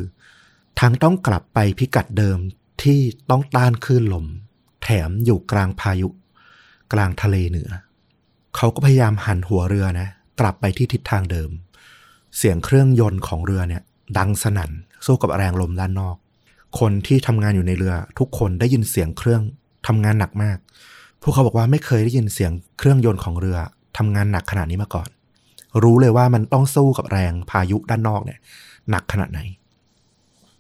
[0.80, 2.38] ทั้งต้องกลับไปพิกัดเดิม
[2.84, 4.26] ที่ต้องต้านคลื่นลม
[4.84, 6.10] แถมอยู่กลางพายุ
[6.94, 7.70] กลางทะเลเหนือ
[8.56, 10.08] เขาก็พยายามหันหัวเรือนะ
[10.40, 11.50] กลับไปที่ทิศทางเดิม
[12.38, 13.82] เสียงเครื่องยนต์ของเรือเนี่ย
[14.18, 14.72] ดังสนั่น
[15.06, 16.16] สู้กับแรงลมด้านนอก
[16.80, 19.42] คนที่ทำงานอยู่ในเรือ ทุกคนได้ยินเสียงเครื่อง
[19.88, 20.58] ทำงานหนักมาก
[21.22, 23.58] พวกเขาบอกว่าไม่เคยได้ยินเสียงเครื่องยนต์ของเรือ
[23.98, 25.10] ทำงานหนักขนาดนี้มาก่อน
[25.84, 28.40] รู้เลยว่ามันต้องสู้กับแรงพายุด้านนอกเนี่ย
[28.90, 29.40] หนักขนาดไหน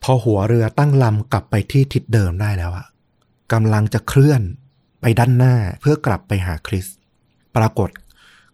[0.03, 2.87] พอหัวเรือตั้งลำกลับไปที่ทิศเดิมได้แล้วอะ
[3.53, 4.41] กำลังจะเคลื่อน
[5.01, 6.85] ไปด้านหน้าเพื่อกลับไปหาคริส
[7.55, 7.89] ปรากฏ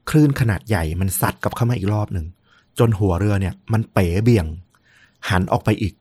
[0.09, 2.27] คลื่นขนาดใหญ่มันซัดกับเข้ามาอีกรอบหนึ่ง
[2.79, 4.47] จนหัวเรือเนี่ยมันเป๋เบี่ยง
[5.29, 5.93] หันออกไปอีก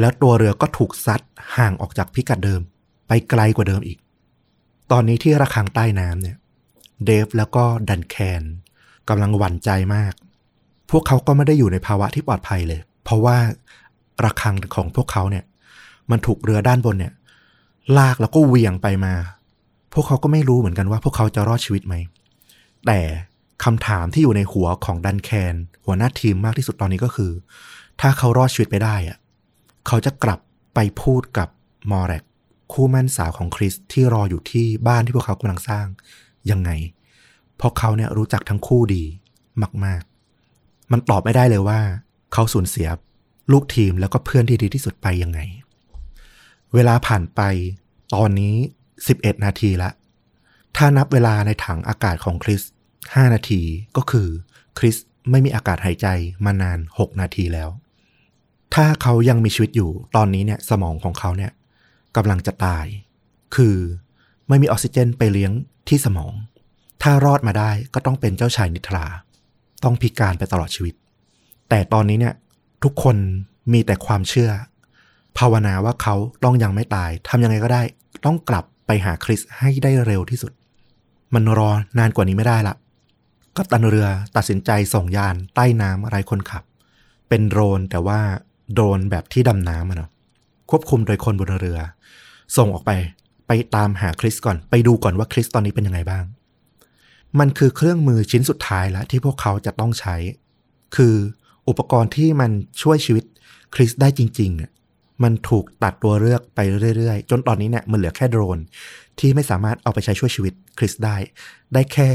[0.00, 1.20] แล้วตัวเรือก็ถูกซัด
[1.56, 2.60] ห่างออกจากพิกัดเดิม
[3.08, 3.98] ไปไกลกว่าเดิมอีก
[4.90, 6.36] ตอนนี้ที่ระฆังใต้น้ำเนี่ย
[7.04, 8.42] เดฟแล้วก็ดันแคน
[9.08, 10.12] กำลังหวั่นใจมาก
[10.90, 13.36] พวกเขาก็ไม่ได้อยู่ในภาวะที่ปลอดภัยเลย เพราะว่า
[14.24, 15.44] ระฆังของพวกเขาเนี่ย
[16.10, 17.12] มันถูกเรือด้านบนเนี่ย
[17.98, 19.14] ลากแล้วก็เวียงไปมา
[19.92, 21.94] พวกเขาก็ไม่รู้เหมือนกันว่าพวกเขาจะรอดชีวิตไหม
[22.86, 23.00] แต่
[23.64, 27.32] คำถามที่อยู่ในหัวของดันแคน หัวหน้าทีมมากที่สุดตอนนี้ก็คือ
[28.00, 29.18] ถ้าเขารอดชีวิตไปได้อะ
[29.86, 30.40] เขาจะกลับ
[30.74, 31.48] ไปพูดกับ
[31.90, 32.22] มอร์แรก
[32.72, 35.86] คู่มั่นสาวของคริสที่รออยู่ที่บ้านที่พวกเขากำลังสร้าง
[36.50, 36.70] ยังไง
[37.64, 39.04] ราะเขาเนี่ยรู้จักทั้งคู่ดี
[39.84, 40.02] มาก
[40.46, 41.80] ๆ มันตอบไม่ได้เลยว่า
[42.32, 42.88] เขาสูญเสีย
[43.52, 45.40] ลูกทีมแล้วก็เพื่อนที่ดีที่สุดไปยังไง
[46.74, 47.40] เวลาผ่านไป
[48.14, 48.54] ตอนนี้
[49.00, 49.90] 11 นาทีละ
[50.76, 52.62] ถ้านับเวลาในถังอากาศของคริส
[52.98, 53.60] 5 นาที
[53.96, 54.28] ก็คือ
[54.78, 54.96] คริส
[55.30, 56.06] ไม่มีอากาศหายใจ
[56.44, 57.70] มานาน 6 นาทีแล้ว
[58.74, 61.52] ถ้าเขายังมีชีวิตอยู่ตอนนี้เนี่ยสมองของเขาเนี่ย
[62.16, 62.86] กำลังจะตาย
[63.56, 63.76] คือ
[64.48, 65.52] ไม่มีออกซิเจนไปเลี้ยง
[65.88, 66.32] ที่สมอง
[67.06, 69.06] ถ้ารอดมาได้ก็ต้องเป็นเจ้าชายนิทรา
[69.84, 70.94] ต้องพิการไปตลอดชีวิต
[71.68, 72.34] แต่ตอนนี้เนี่ย
[72.82, 73.16] ทุกคน
[73.72, 74.50] มีแต่ความเชื่อ
[75.38, 76.14] ภาวนาว่าเขา
[76.44, 77.82] ต้องยังไม่ตายทำยังไงก็ได้
[78.26, 80.52] ต้องกลับไปหาคริสให้ได้เร็วที่สุด
[81.34, 82.74] มันรอนานกว่านี้ไม่ได้ละ
[83.56, 86.64] กัปตันเรือตัดสินใจส่งยานใต้น้ำไร้คนขับ
[87.28, 88.20] เป็นโดรนแต่ว่า
[88.72, 90.10] โดรนแบบที่ดำน้ำอะเนาะ
[90.70, 91.78] ควบคุมโดยคนบนเรือ
[92.56, 92.90] ส่งออกไป
[93.46, 96.24] ไปตามหาคริสก่อน ไปดูก่อนว่าคริสตอนนี้เป็นยังไงบ้าง
[97.38, 100.16] มันคือเครื่องมือชิ้นสุดท้ายแล้วที่พวกเขาจะต้องใช้
[100.96, 101.14] คือ
[101.68, 102.50] อุปกรณ์ที่มัน
[102.82, 103.24] ช่วยชีวิต
[103.74, 106.58] คริสได้จริงๆ มันถูกตัดตัวเลือกไป
[106.96, 108.58] เรื่อยๆ จนตอนนี้เนี่ยมันเหลือแค่โดรน
[109.18, 111.16] ที่ไม่สามารถเอาไปใช้ช่วยชีวิตคริสได้
[111.74, 112.08] ได้แค่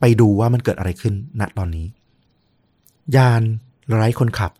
[0.00, 1.86] ไปดูว่ามันเกิดอะไรขึ้นณตอนนี้
[3.16, 3.42] ยาน
[3.92, 4.52] ไร้คนขับ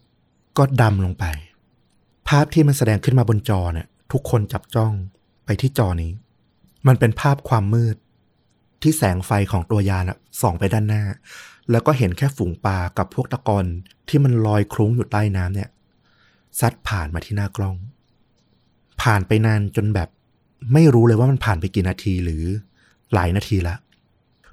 [0.58, 1.24] ก็ดำลงไป
[2.28, 4.92] ภาพที่มันแสดงขึ้นมาบนจอเนี่ยทุกคนจับจ้อง
[5.44, 6.12] ไปที่จอนี้
[6.86, 7.96] มันเป็นภาพความมืด
[8.84, 11.04] ที่แสงไฟของตัวยานะส่องไปด้านหน้า
[11.70, 13.64] แล้วก็เห็นแค่ฝูงปลากับพวกตะกอน
[14.08, 15.68] ที่มันลอยคลุ้งอยู่ใต้น้ำเนี่ย
[16.60, 17.76] ซัดผ่านมาที่หน้ากล้อง
[19.02, 20.08] ผ่านไปนานจนแบบ
[20.72, 22.44] ไม่รู้เลยว่ามันผ่านไปกี่นาทีหรือ
[23.14, 23.76] หลายนาทีละ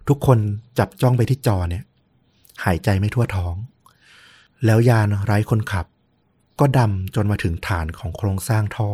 [0.07, 0.39] ทุกคน
[0.77, 1.83] จับจ้องไปที่จอเนี่ย
[2.63, 3.55] หายใจไม่ทั่วท้อง
[4.65, 5.85] แล้วยานไร้คนขับ
[6.59, 8.89] ก็ดำจนมาถึงฐานของโครงสร้างท่อ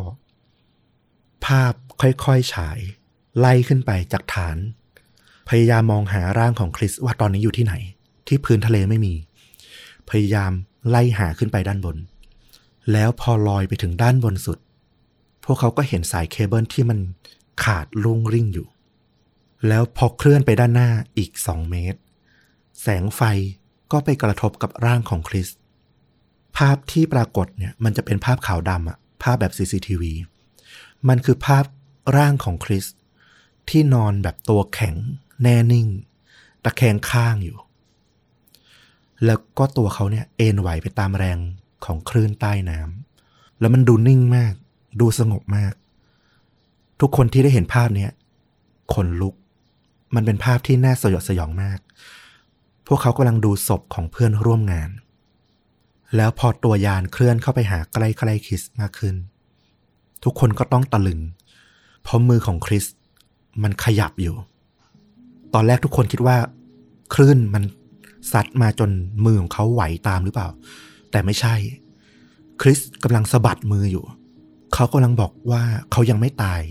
[1.46, 2.80] ภาพค่อยๆฉาย
[3.40, 4.58] ไล่ขึ้นไปจากฐาน
[5.50, 7.74] พยายามมองหาร่างของคริสว่าตอนนี้อยู่ที่ไหน
[8.28, 9.14] ที่พื้นทะเลไม่มี
[10.10, 10.52] พยายาม
[10.90, 11.98] ไล่หาขึ้นไปด้านบน
[12.92, 14.60] แล้วพอลอยไปถึงด้านบนสุด
[15.44, 17.00] พวกเขาก็เห็นสายเคเบิลที่มัน
[17.64, 18.68] ขาดลุ่งริ่งอยู่
[19.68, 22.00] แล้วพอเคลื่อนไปด้านหน้าอีกสองเมตร
[22.82, 23.22] แสงไฟ
[23.92, 25.48] ก็ไปกระทบกับร่างของคริส
[26.58, 30.04] ภาพที่ปรากฏเนี่ยมันจะเป็นภาพขาวดำอะภาพแบบ CCTV
[31.08, 31.66] มันคือภาพ
[32.18, 32.86] ร่างของคริส
[33.70, 34.96] ที่นอนแบบตัวแข็ง
[35.44, 35.88] แน่นิ่ง
[36.64, 37.58] ตะแคงข้างอยู่
[39.26, 41.38] แล้วก็ตัวเขาเนี่ยเอ็นไหวไปตามแรง
[41.86, 44.54] ของคลื่นใต้น้ำแล้วมันดูนิ่งมาก
[45.02, 45.74] ดูสงบมาก
[47.00, 48.12] ทุกคนที่ได้เห็นภาพเนี้ย
[48.94, 49.36] ขนลุก
[50.16, 51.80] มันเป็นภาพที่น่าสยดสยองมาก
[52.88, 54.90] พวกเขากำลังดูศพของเพื่อนร่วมงาน
[56.16, 59.16] แล้วพอตัวยานเคลื่อนเข้าไปหาใกล้ๆคริสมากขึ้น
[60.24, 61.22] ทุกคนก็ต้องตะลึง
[62.04, 62.86] เพราะมือของคริส
[63.64, 64.36] มันขยับอยู่
[65.54, 66.38] ตอนแรกทุกคนคิดว่า
[67.14, 67.64] คลื่นมัน
[68.32, 68.90] ซัดมาจน
[69.26, 70.48] มือของเขาไหวตามหรือเปล่า
[71.12, 71.56] แต่ไม่ใช่
[72.62, 74.06] คริสกำลังสะบัดมืออยู่
[74.74, 76.62] เขากำลังบอกว่าเขายังไม่ตาย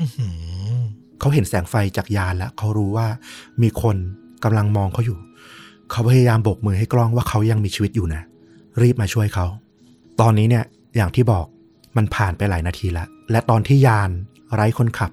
[0.00, 0.34] อื้อหือ
[1.18, 3.06] เขาเห็นแสงไฟจากยานแล้วเขารู้ว่า
[3.62, 3.96] มีคน
[4.44, 5.18] กำลังมองเขาอยู่
[5.90, 8.22] เขาพยายามโบกมือให้กล้องว่าเขายังมีชีวิตอยู่นะ
[8.82, 9.46] รีบมาช่วยเขา
[10.20, 10.64] ตอนนี้เนี่ย
[10.96, 11.46] อย่างที่บอก
[11.96, 14.10] มันผ่านไปหลายนาทีแล้วและตอนที่ยาน
[14.54, 15.12] ไร้คนขับ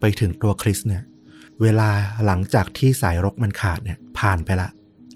[0.00, 1.02] ไปถึงตัวคริสเนี่ย
[1.62, 1.90] เวลา
[2.26, 4.68] หลังจากที่สายรกมันขาดเนี่ยผ่านไปละ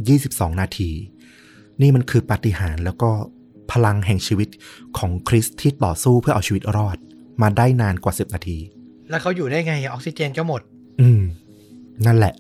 [0.07, 0.91] 22 นาที
[1.80, 3.11] นี่มันคือปาฏิหาริย์แล้วก็
[3.72, 4.49] พลังแห่งชีวิต
[4.99, 6.97] ของคริสที่ต่อสู้เพื่อเอาชีวิตรอด
[7.43, 8.59] มาได้นานกว่า 10 นาที
[9.11, 10.61] แล้วเขาอยู่ได้ไงออกซิเจนก็หมด
[11.01, 11.22] อืม
[12.07, 12.34] นั่นแหละ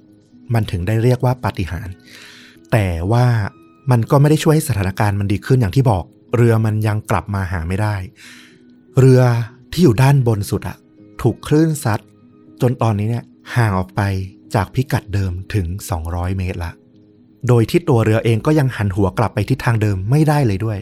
[0.54, 1.94] มันถึงได้เรียกว่าปาฏิหาริย์
[2.72, 3.26] แต่ว่า
[3.90, 6.04] มันก็ไม่ได้ช่วยให้สถานการณ์มันดีขึ้นอย่างที่บอก
[6.36, 7.96] เรือมันยังกลับมาหาไม่ได้
[8.98, 9.20] เรือ
[9.72, 10.76] ที่อยู่ด้านบนสุดอะ
[11.22, 12.00] ถูกคลื่นซัด
[12.62, 13.24] จนตอนนี้เนี่ย
[13.56, 14.02] ห่างออกไป
[14.54, 15.66] จากพิกัดเดิมถึง
[16.02, 16.72] 200 เมตรละ
[17.48, 20.78] โดยที่ตัวเรือเองก็ยังหันหัวกลับไปทิศทางเดิมไม่ได้เลยด้วย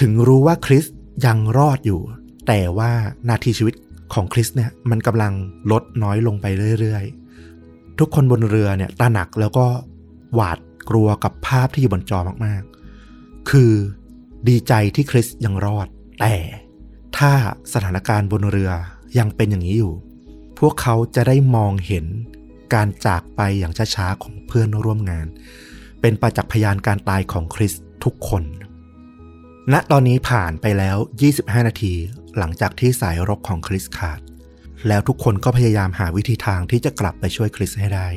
[0.00, 0.84] ถึงรู้ว่าคริส
[1.26, 2.00] ยังรอดอยู่
[2.46, 2.92] แต่ว่า
[3.28, 3.74] นาทีชีวิต
[4.14, 5.32] ของคริสเนี่ยมันกำลัง
[5.72, 6.46] ลดน้อยลงไป
[6.80, 9.66] เรื่อยๆ ทุกคนบนเรือเนี่ยตระหนักแล้วก็
[10.34, 10.58] หวาด
[10.90, 13.72] กลัวกับภาพที่อยู่บนจอมากๆ คือ
[14.48, 15.88] ดีใจที่คริสยังรอด
[16.20, 16.34] แต่
[17.18, 17.32] ถ้า
[17.72, 18.70] สถานการณ์บนเรือ
[19.18, 19.92] ยังเป็นอย่างนี้อยู่
[20.58, 22.06] พวกเขาจะได้มองเห็น
[22.74, 25.26] การจากไปอย่างช้าๆของเพื่อนร่วมงาน
[26.00, 27.72] เป็นประจักษ์พยานการตายของคริส
[28.04, 28.42] ทุกคน
[29.72, 30.96] ณตอนนี้ผ่านไปแล้ว
[31.32, 31.94] 25 นาที
[32.38, 34.20] หลังจากที่สายรกของคริสขาด
[34.88, 38.08] แล้วทุกคนก็พยายามหาวิธีทางที่จะกลับไปช่วยคริสให้ได้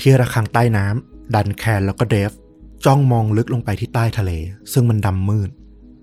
[0.00, 2.32] ที่ระฆังใต้น้ำดันแคนแล้วก็เดฟ
[2.84, 4.30] จ้องมองลึกลงไปที่ใต้ทะเล
[4.72, 5.50] ซึ่งมันดำมืด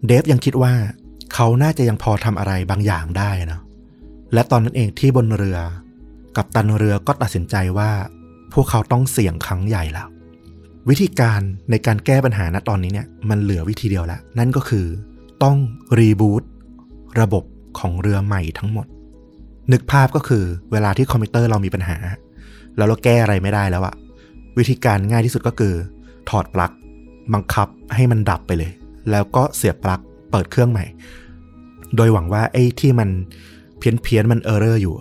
[0.07, 0.73] เดฟยังคิดว่า
[1.33, 3.59] เขาน่าจะยังพอทำอะไรบางอย่างได้นะ
[4.33, 5.59] และตอนนั้นเองที่บนเรือ
[6.37, 7.91] กับตันเรือก็ตัดสินใจว่า
[8.53, 10.07] พวกเขาต้องเสี่ยงครั้งใหญ่แล้ว
[10.89, 14.85] วิธีการในการแก้ปัญหาณตอนนี้เนี่ยมันเหลือวิธีเดียวแล้วนั่นก็คือ
[15.43, 15.57] ต้อง
[15.97, 16.43] รีบูต
[17.21, 17.43] ระบบ
[17.79, 18.85] ของเรือใหม่ทั้งหมด
[19.71, 21.97] นึกภาพก็คือเวลาที่คอมพิวเตอร์เรามีปัญหา
[22.77, 23.95] แล้วเราแก้อะไรไม่ได้แล้วอะ
[24.57, 25.73] วิธีการง่ายที่สุดก็คือ
[26.29, 26.71] ถอดปลั๊ก
[27.33, 28.71] บังคับให้มันดับไปเลย
[29.11, 30.85] แล้วก็เสียบปลั๊กเปิดเครื่องใหม่
[31.95, 33.09] โดยหวังว่าไอ้ที่มัน
[33.83, 34.95] เพี้ยนเพี้ยนๆมัน error อยู่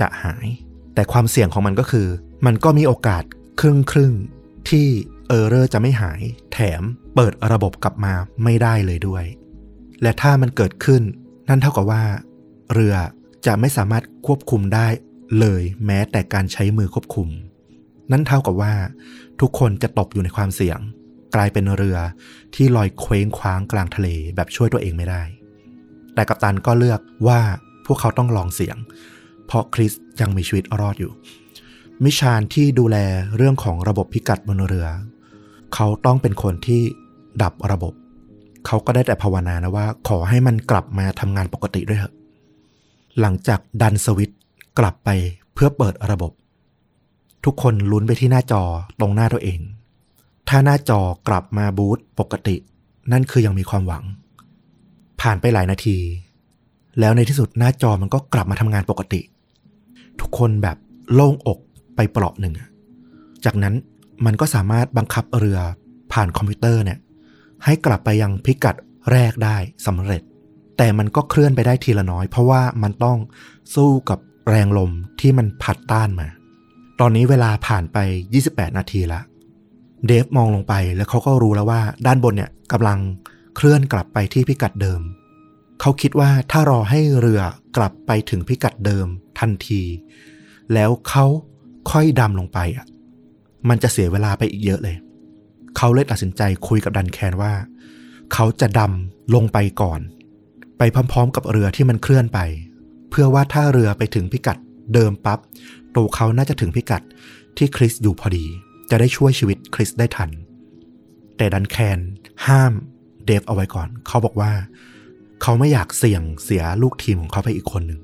[0.00, 0.46] จะหาย
[0.94, 2.06] แต่ความเสี่ยงของมันก็คือ
[2.46, 3.22] มันก็มีโอกาส
[3.60, 4.86] ครึ่งครึ่งๆที่
[5.28, 6.20] error จะไม่หาย
[6.52, 6.82] แถม
[7.14, 8.14] เปิดระบบกลับมา
[8.44, 9.24] ไม่ได้เลยด้วย
[10.02, 11.02] และถ้ามันเกิดขึ้น
[11.48, 12.02] นั่นเท่ากับว่า
[12.72, 12.94] เรือ
[13.46, 14.86] จะไม่สามารถควบคุมได้
[15.40, 17.28] เลยแม้แต่การใช้มือควบคุม
[18.12, 18.74] นั่นเท่ากับว่า
[19.40, 20.78] ทุกคนจะตกอยู่ในความเสี่ยง
[21.34, 21.98] กลายเป็นเรือ
[22.54, 25.22] ที่ลอยเคว้งคว้างกลางทะเลแบบช่วยตัวเองไม่ได้
[26.14, 27.40] แต่กัปตันก็เลือกว่า
[27.88, 28.76] พวกเขาต้องลองเสียง
[29.46, 31.12] เพราะคริสยังมีชีวิตรอดอยู่
[32.04, 32.96] มิชานที่ดูแล
[33.36, 34.88] เรื่องของระบบพิกัดบนเรือ
[35.74, 36.80] เขาต้องเป็นคนที่
[37.42, 37.92] ดับระบบ
[38.66, 42.14] เขาก็ได้แต่ภาวนานะว่า ขอให้มันกลับมาทำงานปกติด้วยเถอะ
[43.20, 44.38] หลังจากดันสวิตช์
[44.78, 45.08] กลับไป
[45.54, 46.32] เพื่อเปิดระบบ
[47.44, 48.62] ทุกคนลุ้นไปที่หน้าจอ
[49.00, 49.60] ตรงหน้าตัวเอง
[50.48, 52.56] ถ้าหน้าจอกลับมาบูตปกติ
[53.12, 54.04] นั่นคือยังมีความหวัง
[55.20, 55.96] ผ่านไปหลายนาที
[57.00, 59.20] แล้วในที่สุดหน้าจอมันก็กลับมาทำงานปกติ
[60.20, 60.76] ทุกคนแบบ
[61.14, 61.58] โล่งอก
[61.96, 62.54] ไปเปราะหนึ่ง
[63.44, 63.74] จากนั้น
[64.26, 65.58] มันก็สามารถบังคับเรือ
[66.12, 66.98] ผ่านคอมพิวเตอร์เนี่ย
[67.64, 68.76] ให้กลับไปยังพิกัด
[69.12, 70.22] แรกได้สำเร็จ
[70.76, 73.18] แต่มันก็เคลื่อนไปได้ทีละน้อย เพราะว่ามันต้อง
[73.74, 74.18] สู้กับ
[74.48, 74.90] แรงลม
[75.20, 76.28] ที่มันพัดต้านมา
[77.00, 77.98] ตอนนี้เวลาผ่านไป
[78.38, 79.20] 28 นาทีละ
[80.06, 82.98] เดฟมองลงไปแล้วเขาก็รู้แล้วว่าด้านบนเนี่ยกำลัง
[83.56, 85.00] เคลื่อนกลับไปที่พิกัดเดิม
[85.80, 87.42] เขาคิดว่าถ้ารอให้เรือ
[87.76, 89.06] กลับไปถึงพิกัดเดิม
[89.38, 89.82] ทันที
[90.74, 91.26] แล้วเขา
[91.90, 92.86] ค่อยดำลงไปอะ
[93.68, 94.96] มันจะเสียเวลาไปอีกเยอะเลย
[95.76, 97.52] เขาเลยตัดสินใจคุยกับดันแคนว่า
[98.32, 100.00] เขาจะดำลงไปก่อน
[100.78, 102.38] ไปพร้อมๆ กับเรือที่มันเคลื่อนไป
[103.10, 104.58] เพื่อว่าถ้าเรือไปถึงพิกัด
[104.94, 105.38] เดิมปับ๊บ
[105.96, 107.02] ตัวเขาน่าจะถึงพิกัด
[107.56, 108.44] ที่คริสอยู่พอดี
[108.90, 110.30] จะได้ช่วยชีวิตคริสได้ทัน
[111.36, 111.98] แต่ดันแคน
[112.46, 112.72] ห้าม
[113.24, 114.52] เดฟเอาไว้ก่อน เขาบอกว่า
[115.42, 118.00] เขาไม่อยากเสี่ยงเสียลูกทีมของเขาไปอีกคนหนึ่ง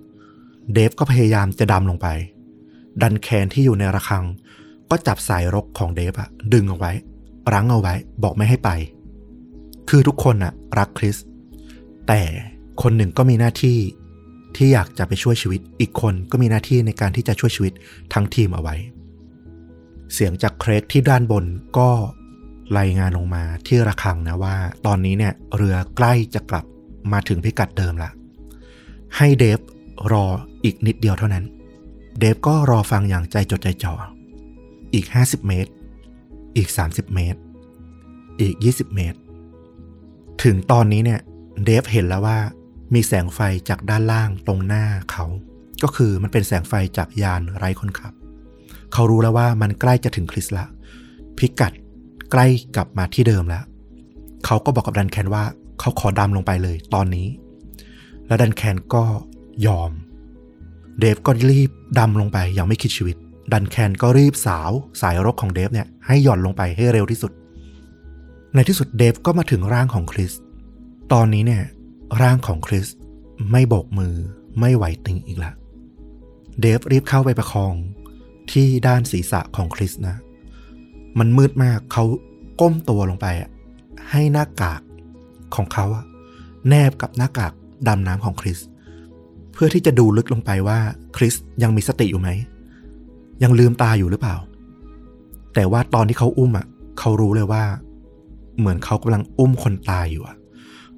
[0.72, 2.08] เดฟก็พยายามจะดำลงไป
[3.02, 4.24] ดันแคนที่อยู่ในระฆัง
[4.90, 6.92] ก็จับสายรกของเดฟอะดึงเอาไว้
[7.52, 8.70] รั้งเอาไว้ บอกไม่ให้ไป
[9.88, 11.16] คือทุกคนอะรักคริส
[12.08, 12.20] แต่
[12.82, 13.78] คนหนึ่งก็มีหน้าที่
[14.56, 17.72] ที่อยากจะไปช่วยชีวิต อีกคนก็มีหน้าที่ในการที่จะช่วยชีวิต
[18.12, 18.76] ทั้งทีมเอาไว้
[20.12, 21.44] เสียงจากเครกที่ด้านบน
[21.78, 21.90] ก็
[22.78, 24.56] รายงานลงมาที่ระฆังนะว่า
[24.86, 26.64] ตอนนี้เนี่ยเรือใกล้จะกลับ
[27.12, 28.10] มาถึงพิกัดเดิมละ
[29.16, 29.60] ให้เดฟ
[30.12, 30.24] รอ
[30.64, 31.44] อีกนิดเดียวเท่านั้น
[32.18, 33.94] เดฟก็รอฟังอย่างใจจดใจจ่อ
[34.94, 35.70] อีก 50 เมตร
[36.56, 37.38] อีก 30 เมตร
[38.40, 39.18] อีก 20 เมตร
[40.42, 41.20] ถึงตอนนี้เนี่ย
[41.64, 42.38] เดฟเห็นแล้วว่า
[42.94, 45.24] มีแสงไฟจากด้านล่างตรงหน้าเขา
[45.82, 48.12] ก็คือมันเป็นแสงไฟจากยานไร้คนขับ
[48.92, 50.66] เขารู้แล้วว่ามันใกล้จะถึงคริสละ
[51.38, 51.72] พิกัด
[52.32, 52.46] ใกล้
[52.76, 53.64] กลับมาที่เดิมแล้ว
[54.44, 55.44] เขาก็บอกกับดันแคนว่า
[55.80, 57.26] เขาขอดำลงไปเลยตอนนี้
[58.26, 59.04] แล้วดันแคนก็
[59.66, 59.90] ยอม
[61.00, 63.16] เดฟก็รีบดำลงไปอย่างไม่คิดชีวิต
[63.52, 64.70] ดันแคนก็รีบสาว
[65.00, 67.32] สายรกของเดฟเนี่ยให้หย่อนลงไปให้เร็วที่สุด
[68.54, 70.32] ในที่สุดเดฟก็มาถึงร่างของคริส
[71.12, 71.62] ตอนนี้เนี่ย
[72.22, 72.86] ร่างของคริส
[73.50, 74.14] ไม่โบกมือ
[74.60, 75.52] ไม่ไหวติงอีกละ
[76.60, 77.74] เดฟรีบเข้าไปประคอง
[78.52, 80.16] ที่ด้านศีรษะของคริสนะ
[81.18, 82.04] มันมืดมากเขา
[82.60, 83.50] ก้มตัวลงไปอะ
[84.10, 84.80] ให้หน้ากาก
[85.54, 86.04] ของเขาอะ
[86.68, 87.52] แนบกับหน้ากาก
[87.88, 88.58] ดำน้ำของคริส
[89.52, 90.78] เพื่อที่จะดูลึกลงไปว่า
[91.16, 92.28] คริสยังมีสติอยู่ไหม
[93.42, 94.36] ยังลืมตาอยู่หรือเปล่า
[95.54, 96.66] แต่ว่าตอนที่เขาอุ้มอะ
[96.98, 97.64] เขารู้เลยว่า
[98.58, 100.36] เหมือนเขากำลังอุ้มคนตายอยู่อะ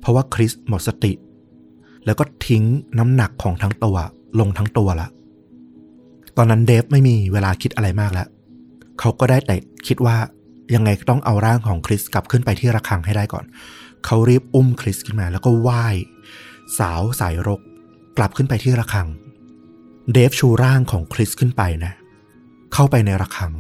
[0.01, 1.13] เพราะว่าคริสหมดสติ
[2.05, 2.65] แล้วก็ทิ้ง
[2.99, 3.97] น้ำหนักของทั้งตัว
[4.41, 5.09] ลงทั้งตัวละ
[6.37, 8.29] ตอนนั้นเดฟไม่มีเวลาคิดอะไรมากแล้ว
[9.01, 10.17] เขาก็ได้แต่คิดว่า
[10.75, 13.45] ยังไงต้องเอาร่างของคริสกลับขึ้นไปที่ระฆังให้ได้ก่อน
[14.05, 15.85] เขารีบอุ้มคริสขึ้นมาแล้วก็ไหว้
[16.79, 17.61] สาวสายรก
[18.17, 19.09] กลับขึ้นไปที่ระฆัง
[20.13, 21.93] เดฟชูร่างของคริสขึ้นไปนะ
[22.73, 23.53] เข้าไปในระฆัง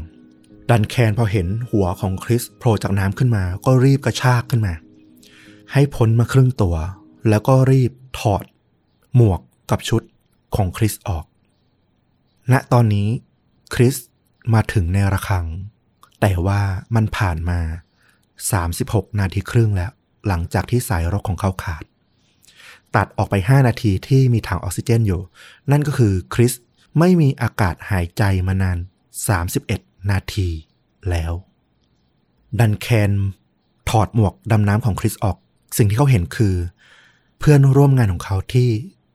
[0.71, 4.75] ดันแคนพอเห็นหัวของคริสโผล่จากน้ำขึ้นมา ก็รีบกระชากขึ้นมา
[5.73, 6.77] ให้พ้นมาครึ่งตัว
[7.29, 8.45] แล้วก็รีบถอด
[9.17, 10.03] หมวกกับชุด
[10.57, 11.25] ของคริสออก
[12.53, 13.09] ณ ตอนนี้
[13.75, 13.95] คริส
[14.55, 15.47] มาถึงในระฆัง
[16.21, 16.61] แต่ว่า
[16.95, 17.61] มันผ่านมา
[18.41, 19.93] 36 นาทีครึ่งแล้ว
[20.29, 21.85] หลังจากที่สายรกของเขาขาด
[22.97, 25.21] ตัดออกไป 5 นาทีที่มีถังออกซิเจนอยู่
[25.71, 26.53] นั่นก็คือคริส
[26.99, 28.79] ไม่มีอากาศหายใจมานาน
[29.45, 30.49] 31 นาที
[31.11, 31.33] แล้ว
[32.59, 33.11] ดันแคน
[33.91, 35.37] ถอดหมวกดำน้ำของคริสออก
[35.77, 36.55] สิ่งที่เขาเห็นคือ
[37.39, 38.69] เพื่อนร่วมงานของเขาที่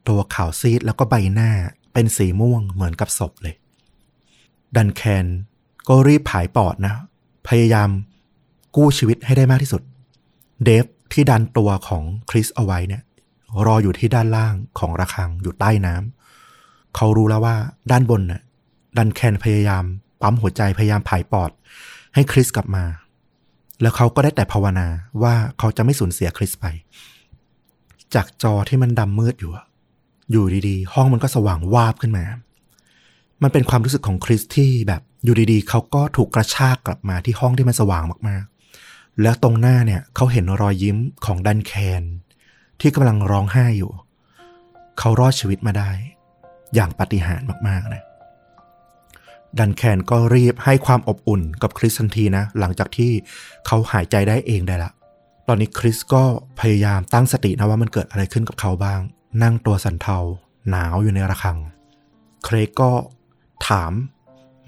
[0.07, 1.51] ตัวขาวซีดแล้วก็ใบหน้า
[1.93, 3.55] เป็นสีม่วงเหมือนกับศพเลย
[4.75, 5.25] ดันแคน
[5.87, 6.95] ก็รีบผายปอดนะ
[7.47, 7.89] พยายาม
[8.75, 9.81] กู้ชีวิตให้ได้มากที่สุด
[10.63, 13.01] เดฟ ที่ดันตัวของคริสเอาไว้เนี่ย
[13.65, 17.55] รออยู่ที่ด้านล่างของระฆังอยู่ใต้น้ำเขารู้แล้วว่า
[17.91, 18.41] ด้านบนน่ะ
[18.97, 19.83] ดันแคนพยายาม
[20.21, 21.51] ปั๊มหัวใจพยายามผายปอด
[22.13, 22.85] ให้คริสกลับมา
[23.81, 24.87] แล้วเขาก็ได้แต่ภาวนา
[25.23, 26.65] ว่าเขาจะไม่สูญเสียคริสไป
[28.13, 29.51] จากจอที่มันดำมืดอยู่
[30.31, 32.25] อยู่ดีๆ ห้องมันก็สว่างวาบขึ้นมา
[33.43, 38.45] มันเป็นความรู้สึกของคริสที่แบบอยู่ดีๆ เขาก็ถูกกระชากกลับมาที่ห้องที่มันสว่างมาก
[39.21, 42.03] แล้วตรงหน้าเนี่ยเขาเห็นรอยยิ้มของดันแคน
[42.81, 43.91] ที่กำลังร้องไห้อยู่
[44.99, 45.91] เขารอดชีวิตมาได้
[46.73, 48.03] อย่างปาฏิหาริย์มากๆนะ
[49.57, 53.11] ดันแคนก็รีบให้ความอบอุ่นกับคริสทันทีนะ หลังจากที่
[53.67, 54.91] เขาหายใจได้เองได้ละ
[55.47, 56.23] ตอนนี้คริสก็
[56.59, 58.99] พยายามตั้งสตินะว่ามันเกิดอะไรขึ้นกับเขาบ้าง
[59.43, 60.17] นั่งตัวสันเทา
[60.69, 61.57] หนาวอยู่ในระฆัง
[62.43, 62.91] เครกก็
[63.67, 63.93] ถาม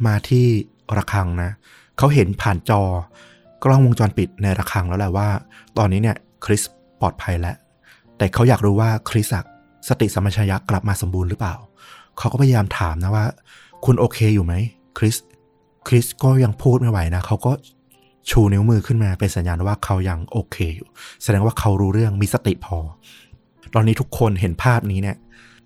[0.05, 0.47] มาที่
[0.97, 1.51] ระฆังนะ
[1.97, 2.83] เขาเห็นผ่านจอ
[3.63, 5.27] กล้องวงจรปิดในระฆังแล้วแหละว่า
[5.77, 6.61] ตอนนี้เนี่ยคริส
[6.99, 7.55] ปลอดภัยแล้ว
[8.17, 9.27] แต่เขาอยากรู้ว่าคริส
[9.87, 11.55] สติสัมปชัญญะกลับมาสมบูรณ์หรือเปล่า
[12.17, 13.25] เขาก็พยายามถามนะว่า
[13.85, 14.53] คุณโอเคอยู่ไหม
[14.97, 15.15] คริส
[15.87, 17.51] คริสก็ยังพูดไม่ไหวนะ เขาก็
[18.29, 20.87] ชูนิ้วมือขึ้นมาเป็นสัญญาณว่าเขายังโอเคอยู่
[21.23, 22.77] แสดงว่าเขารู้เรื่องมีสติพอ
[23.73, 25.17] ตอนนี้ทุกคนเห็นภาพนี้เนี่ย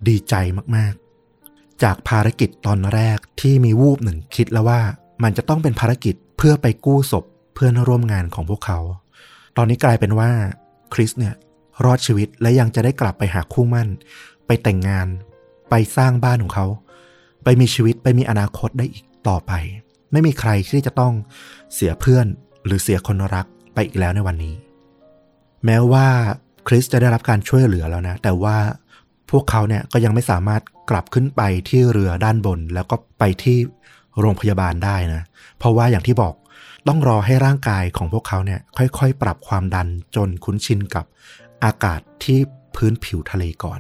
[0.08, 0.36] ดีใจ
[0.76, 4.80] มากๆ จากภารกิจตอนแรกที่มีวูบหนึ่งคิดแล้วว่า
[5.24, 7.26] มันจะต้องเป็นภารกิจเพื่อไปกู้ศพ
[7.60, 8.80] เพื่อนร่วมงานของพวกเขา
[9.58, 10.30] ตอนนี้กลายเป็นว่า
[10.94, 11.36] คริสเนี่ย
[11.86, 13.88] รอดชีวิตและยังจะได้กลับไปหาคู่มั่น
[14.48, 15.08] ไปแต่งงาน
[15.70, 16.68] ไปสร้างบ้านของเขา
[17.44, 19.52] ไปมีชีวิตไปมีอนาคตได้อีกต่อไป
[20.12, 21.14] ไม่มีใครที่จะต้อง
[21.74, 22.26] เสียเพื่อน
[22.66, 24.56] หรือเสียคนรักไปอีกแล้วในวันนี้
[25.66, 26.08] แแม้ว่า
[26.68, 28.58] คริสจะได้รับการช่วยเหลือแล้วนะ แต่ว่า
[29.32, 33.58] พวกเขาเนี่ยก็ยังไม่สามารถกลับขึ้นไปที่เรือด้านบน แล้วก็ไปที่
[34.20, 35.22] โรงพยาบาลได้นะ
[35.58, 36.34] เพราะว่าอย่างที่บอก
[36.88, 41.06] ต้องรอให้ร่างกายของพวกเขาเนี่ยค่อยๆ ปรับความดันจนคุ้นชินกับ
[41.64, 42.40] อากาศที่
[42.76, 43.80] พื้นผิวทะเลก่อน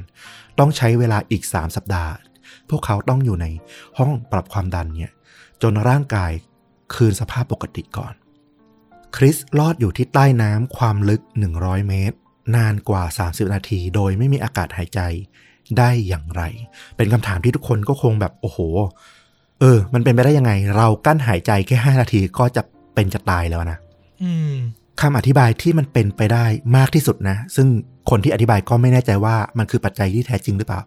[0.60, 2.12] ต้องใช้เวลาอีก 3 สัปดาห์
[2.70, 3.46] พวกเขาต้องอยู่ใน
[3.98, 5.12] ห้องปรับความดันเนี่ย
[5.62, 6.32] จนร่างกาย
[6.94, 8.14] คืนสภาพปกติก่อน
[9.16, 11.22] คริสลอดอยู่ที่ใต้น้ำความลึก
[11.56, 12.18] 100 เมตร
[12.56, 15.00] นานกว่า 30 นาที โดยไม่มีอากาศหายใจ
[15.78, 16.44] ได้อย่างไร
[16.98, 18.60] เป็นคำถามที่ทุกคนก็คงแบบโอ้โห
[19.60, 22.62] เออ มันเป็นไปได้ยังไง เรากั้นหายใจแค่ 5 นาทีก็จะ
[22.98, 23.80] เป็นจะตายแล้วนะ
[24.24, 24.54] อืม
[25.02, 26.46] คำอธิบายที่มันเป็นไปได้
[26.78, 27.68] มากที่สุดนะ ซึ่ง
[28.10, 30.82] คนที่อธิบายก็ไม่แน่ใจว่ามันคือปัจจัยที่แท้จริงหรือเปล่า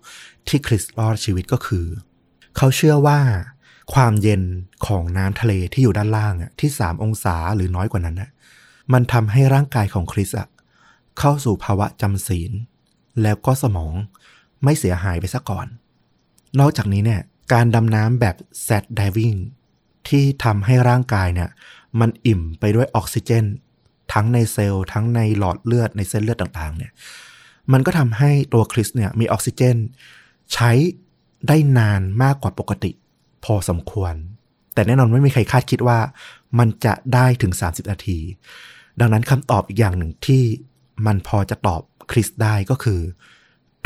[0.48, 1.86] ที่คริสรอดชีวิตก็คือ
[2.56, 3.18] เขาเชื่อว่า
[3.94, 4.42] ความเย็น
[4.86, 8.30] ของน้ำทะเลที่อยู่ด้านล่างอะที่3องศาหรือน้อยกว่านั้นนะ
[8.92, 10.48] มันทำให้ร่างกายของคริสอะ
[11.18, 12.52] เข้าสู่ภาวะจำศีล
[13.22, 13.94] แล้วก็สมอง
[14.64, 15.66] ไม่เสียหายไปซะก่อน
[16.60, 17.20] นอกจากนี้เนี่ย
[17.52, 18.36] การดำน้ำแบบ
[18.66, 19.38] set diving
[20.08, 21.48] ที่ทำให้ร่างกายเนี่ย
[22.00, 23.44] มันอิ่มไปด้วยออกซิเจน
[24.12, 26.92] ทั้งในเซลล์ทั้งในหลอดเลือดในเส้นเลือดต่างๆ เนี่ย
[27.72, 29.76] มันก็ทำให้ตัวคริสเนี่ยมีออกซิเจน
[30.54, 30.70] ใช้
[31.48, 32.90] ได้นานมากกว่าปกติ
[33.44, 34.14] พอสมควร
[34.74, 35.98] แต่แน่นอนไม่มีใครคาดคิดว่า
[36.58, 38.18] มันจะได้ถึง 30 นาที
[39.00, 40.42] ดังนั้นคำตอบอีกอย่างหนึ่งที่
[41.06, 43.00] มันพอจะตอบคริสได้ก็คือ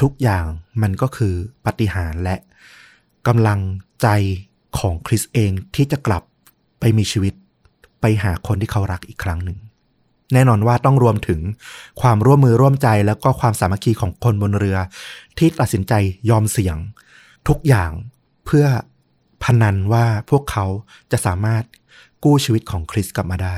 [0.01, 0.45] ทุกอย่าง
[0.83, 1.35] มันก็คือ
[1.67, 2.37] ปฏิหารและ
[3.27, 3.61] กำลัง
[4.03, 4.09] ใจ
[4.79, 6.23] ของคริสเองที่จะกลับ
[6.81, 7.35] ไปมีชีวิต
[8.07, 9.59] ไปหาคนที่เขารักอีกครั้งหนึ่ง
[10.33, 11.41] แน่นอนว่าต้องรวมถึง
[12.01, 14.79] ความร่วมมือร่วมใจแล้วก็ความสามัคคีของคนบนเรือ
[15.39, 15.93] ที่ตัดสินใจ
[16.31, 16.77] ยอมเสี่ยง
[17.49, 17.91] ทุกอย่าง
[18.47, 18.67] เพื่อ
[19.43, 20.65] พนันว่าพวกเขา
[21.13, 21.63] จะสามารถ
[22.25, 23.57] กู้ชีวิตของคริสกลับมาได้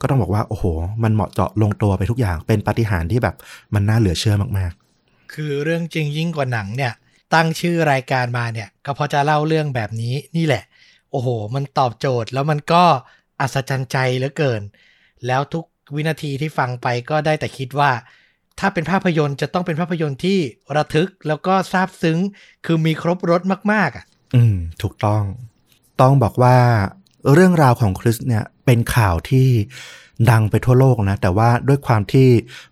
[0.00, 0.64] ก็ต้องบอกว่า โอ้โห
[1.02, 3.36] มันเหมาะเจาะลงตัวไปทุกอย่างเป็นปาฏิหาริย์ที่แบบ
[3.74, 6.92] มันน่าเหลือเชื่อมากๆ คือเรื่องจริงยิ่งกว่าหนังเนี่ย
[7.34, 10.64] ตั้งชื่อรายการมาเนี่ย ก็พราะจะเล่าเรื่องแบบนี้นี่แหละ
[11.14, 12.84] โอ้โห มันตอบโจทย์แล้วมันก็
[13.40, 14.62] อัศจรรย์ใจเหลือเกิน
[15.26, 15.64] แล้วทุก
[15.94, 17.90] วินาทีที่ฟังไปก็ได้แต่คิดว่า
[18.60, 20.38] ถ้าเป็นภาพยนตร์จะต้องเป็นภาพยนตร์ที่
[20.76, 22.18] ระทึกแล้วก็ซาบซึ้ง
[22.66, 24.04] คือมีครบรถมาก ๆอะ
[24.34, 25.22] อืม ถูกต้อง
[26.00, 26.56] ต้องบอกว่า
[27.32, 29.48] เรื่องราวของคริสเนี่ยเป็นข่าวที่
[30.30, 32.28] ดังไปทั่วโลกนะ แต่ว่าด้วยความที่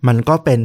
[0.07, 0.61] มันก็เป็น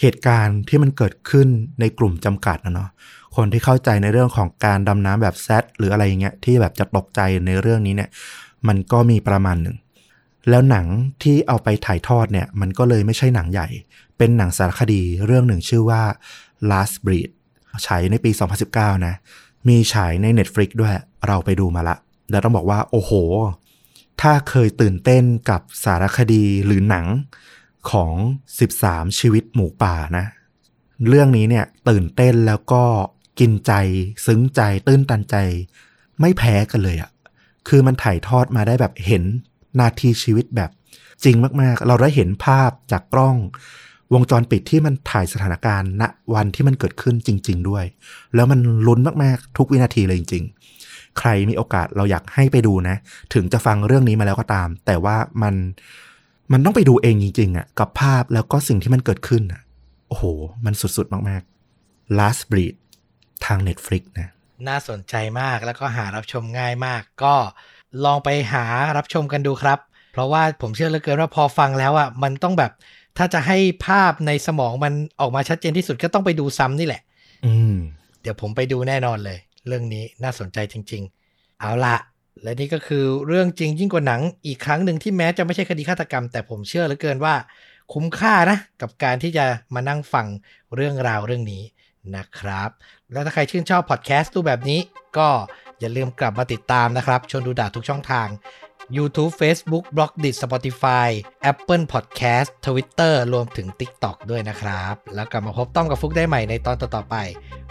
[0.00, 1.48] เหตุการณ์ที่มันเกิดขึ้น
[1.80, 2.90] ในกลุ่มจำกัดนะเนาะ
[3.36, 8.10] คนที่เข้าใจในเรื่องของการดำน้ำแบบแซดหรืออะไรอย่างเงี้ยที่แบบจะตกใจในเรื่องนี้เนี่ย
[8.68, 9.76] มันก็มีประมาณหนึ่ง
[10.48, 10.86] แล้วหนัง
[11.22, 13.68] ที่เอาไปถ่ายทอดเนี่ย มันก็เลยไม่ใช่หนังใหญ่
[14.18, 16.02] เป็นหนังสารคดีเรื่องหนึ่งชื่อว่า
[16.70, 17.30] Last Breed
[17.86, 18.30] ฉายในปี
[18.68, 19.14] 2019 นะ
[19.68, 20.92] มีฉายใน Netflix ด้วย
[21.26, 21.96] เราไปดูมาละ
[22.30, 23.12] แล้วต้องบอกว่า โอ้โห
[24.20, 27.06] ถ้าเคยตื่นเต้นกับสารคดีหรือหนัง
[27.90, 28.12] ของ
[28.66, 30.24] 13 ชีวิตหมูป่านะ
[31.08, 32.84] เรื่องนี้เนี่ยตื่นเต้นแล้วก็
[33.40, 33.72] กินใจ
[34.26, 35.36] ซึ้งใจ ตื้นตันใจ
[36.20, 37.10] ไม่แพ้กันเลยอะ่ะ
[37.68, 39.24] คือมันถ่ายทอดมาได้แบบเห็น
[39.80, 40.70] นาทีชีวิตแบบ
[41.24, 43.36] จริงมากๆ เราได้เห็นภาพจากกล้อง
[44.14, 46.02] วงจรปิดที่มันถ่ายสถานการณ์ณ
[46.34, 47.84] วันที่มันเกิดขึ้นจริง ๆ ด้วย
[48.34, 50.44] แล้วมันลุ้นมากๆ ทุกวินาทีเลยจริง
[50.80, 52.96] ๆ ใครมีโอกาสเราอยากให้ไปดูนะ
[53.34, 55.54] ถึงจะฟังเรื่องนี้มาแล้วก็ตาม แต่ว่ามัน
[56.52, 59.62] มันต้องไปดูเองจริง ๆอะ่ะกับภาพแล้วก็สิ่งที่มันเกิดขึ้นอะ
[60.08, 60.24] โอ้โห
[60.64, 61.42] มันสุด ๆ มาก
[61.80, 62.74] ๆ Last Breed
[63.44, 64.28] ทาง Netflix นะ
[64.68, 67.34] น่าสนใจมากแล้วก็หารับชมง่ายมาก ก็
[68.04, 68.64] ลองไปหา
[68.96, 69.78] รับชมกันดูครับ
[70.12, 72.72] เพราะว่าผมเชื่อเหลือเกินว่าพอฟังแล้วอะมันต้องแบบ
[73.18, 77.02] ถ้าจะให้ภาพในสมองมันออกมาชัดเจนที่สุดก็ต้องไปดูซ้ำนี่แหละ
[77.46, 77.74] อืม
[78.22, 81.02] เดี๋ยวผมไปดูแน่นอนเลย เรื่องนี้น่าสนใจจริง
[81.32, 81.96] ๆ เอาละ
[82.42, 87.34] และนี่ก็คือเรื่องจริงยิ่งกว่าหนังอีกครั้งหนึ่งที่แม้จะไม่ใช่คดีฆาตกรรม แต่ผมเชื่อเหลือเกินว่า
[87.92, 89.44] คุ้มค่านะ กับการที่จะ
[89.74, 90.26] มานั่งฟัง
[90.74, 91.62] เรื่องราวเรื่องนี้
[92.16, 92.70] นะครับ
[93.12, 94.80] แล้วถ้าใครชื่นชอบพอดแคสต์รูปแบบนี้
[95.18, 95.28] ก็
[95.80, 98.28] อย่าลืมกลับมาติดตามนะครับชนดูด่าทุกช่องทาง
[98.96, 101.08] YouTube Facebook b l o g d i t Spotify
[101.50, 107.16] Apple Podcast Twitter รวมถึง TikTok ด้วยนะครับ แล้วกลับมาพบต้อมกับฟุกได้ใหม่ในตอนต่อๆไป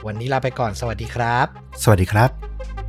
[0.06, 1.48] วันนี้ลาไปก่อนสวัสดีครับ
[1.84, 2.89] สวัสดีครับ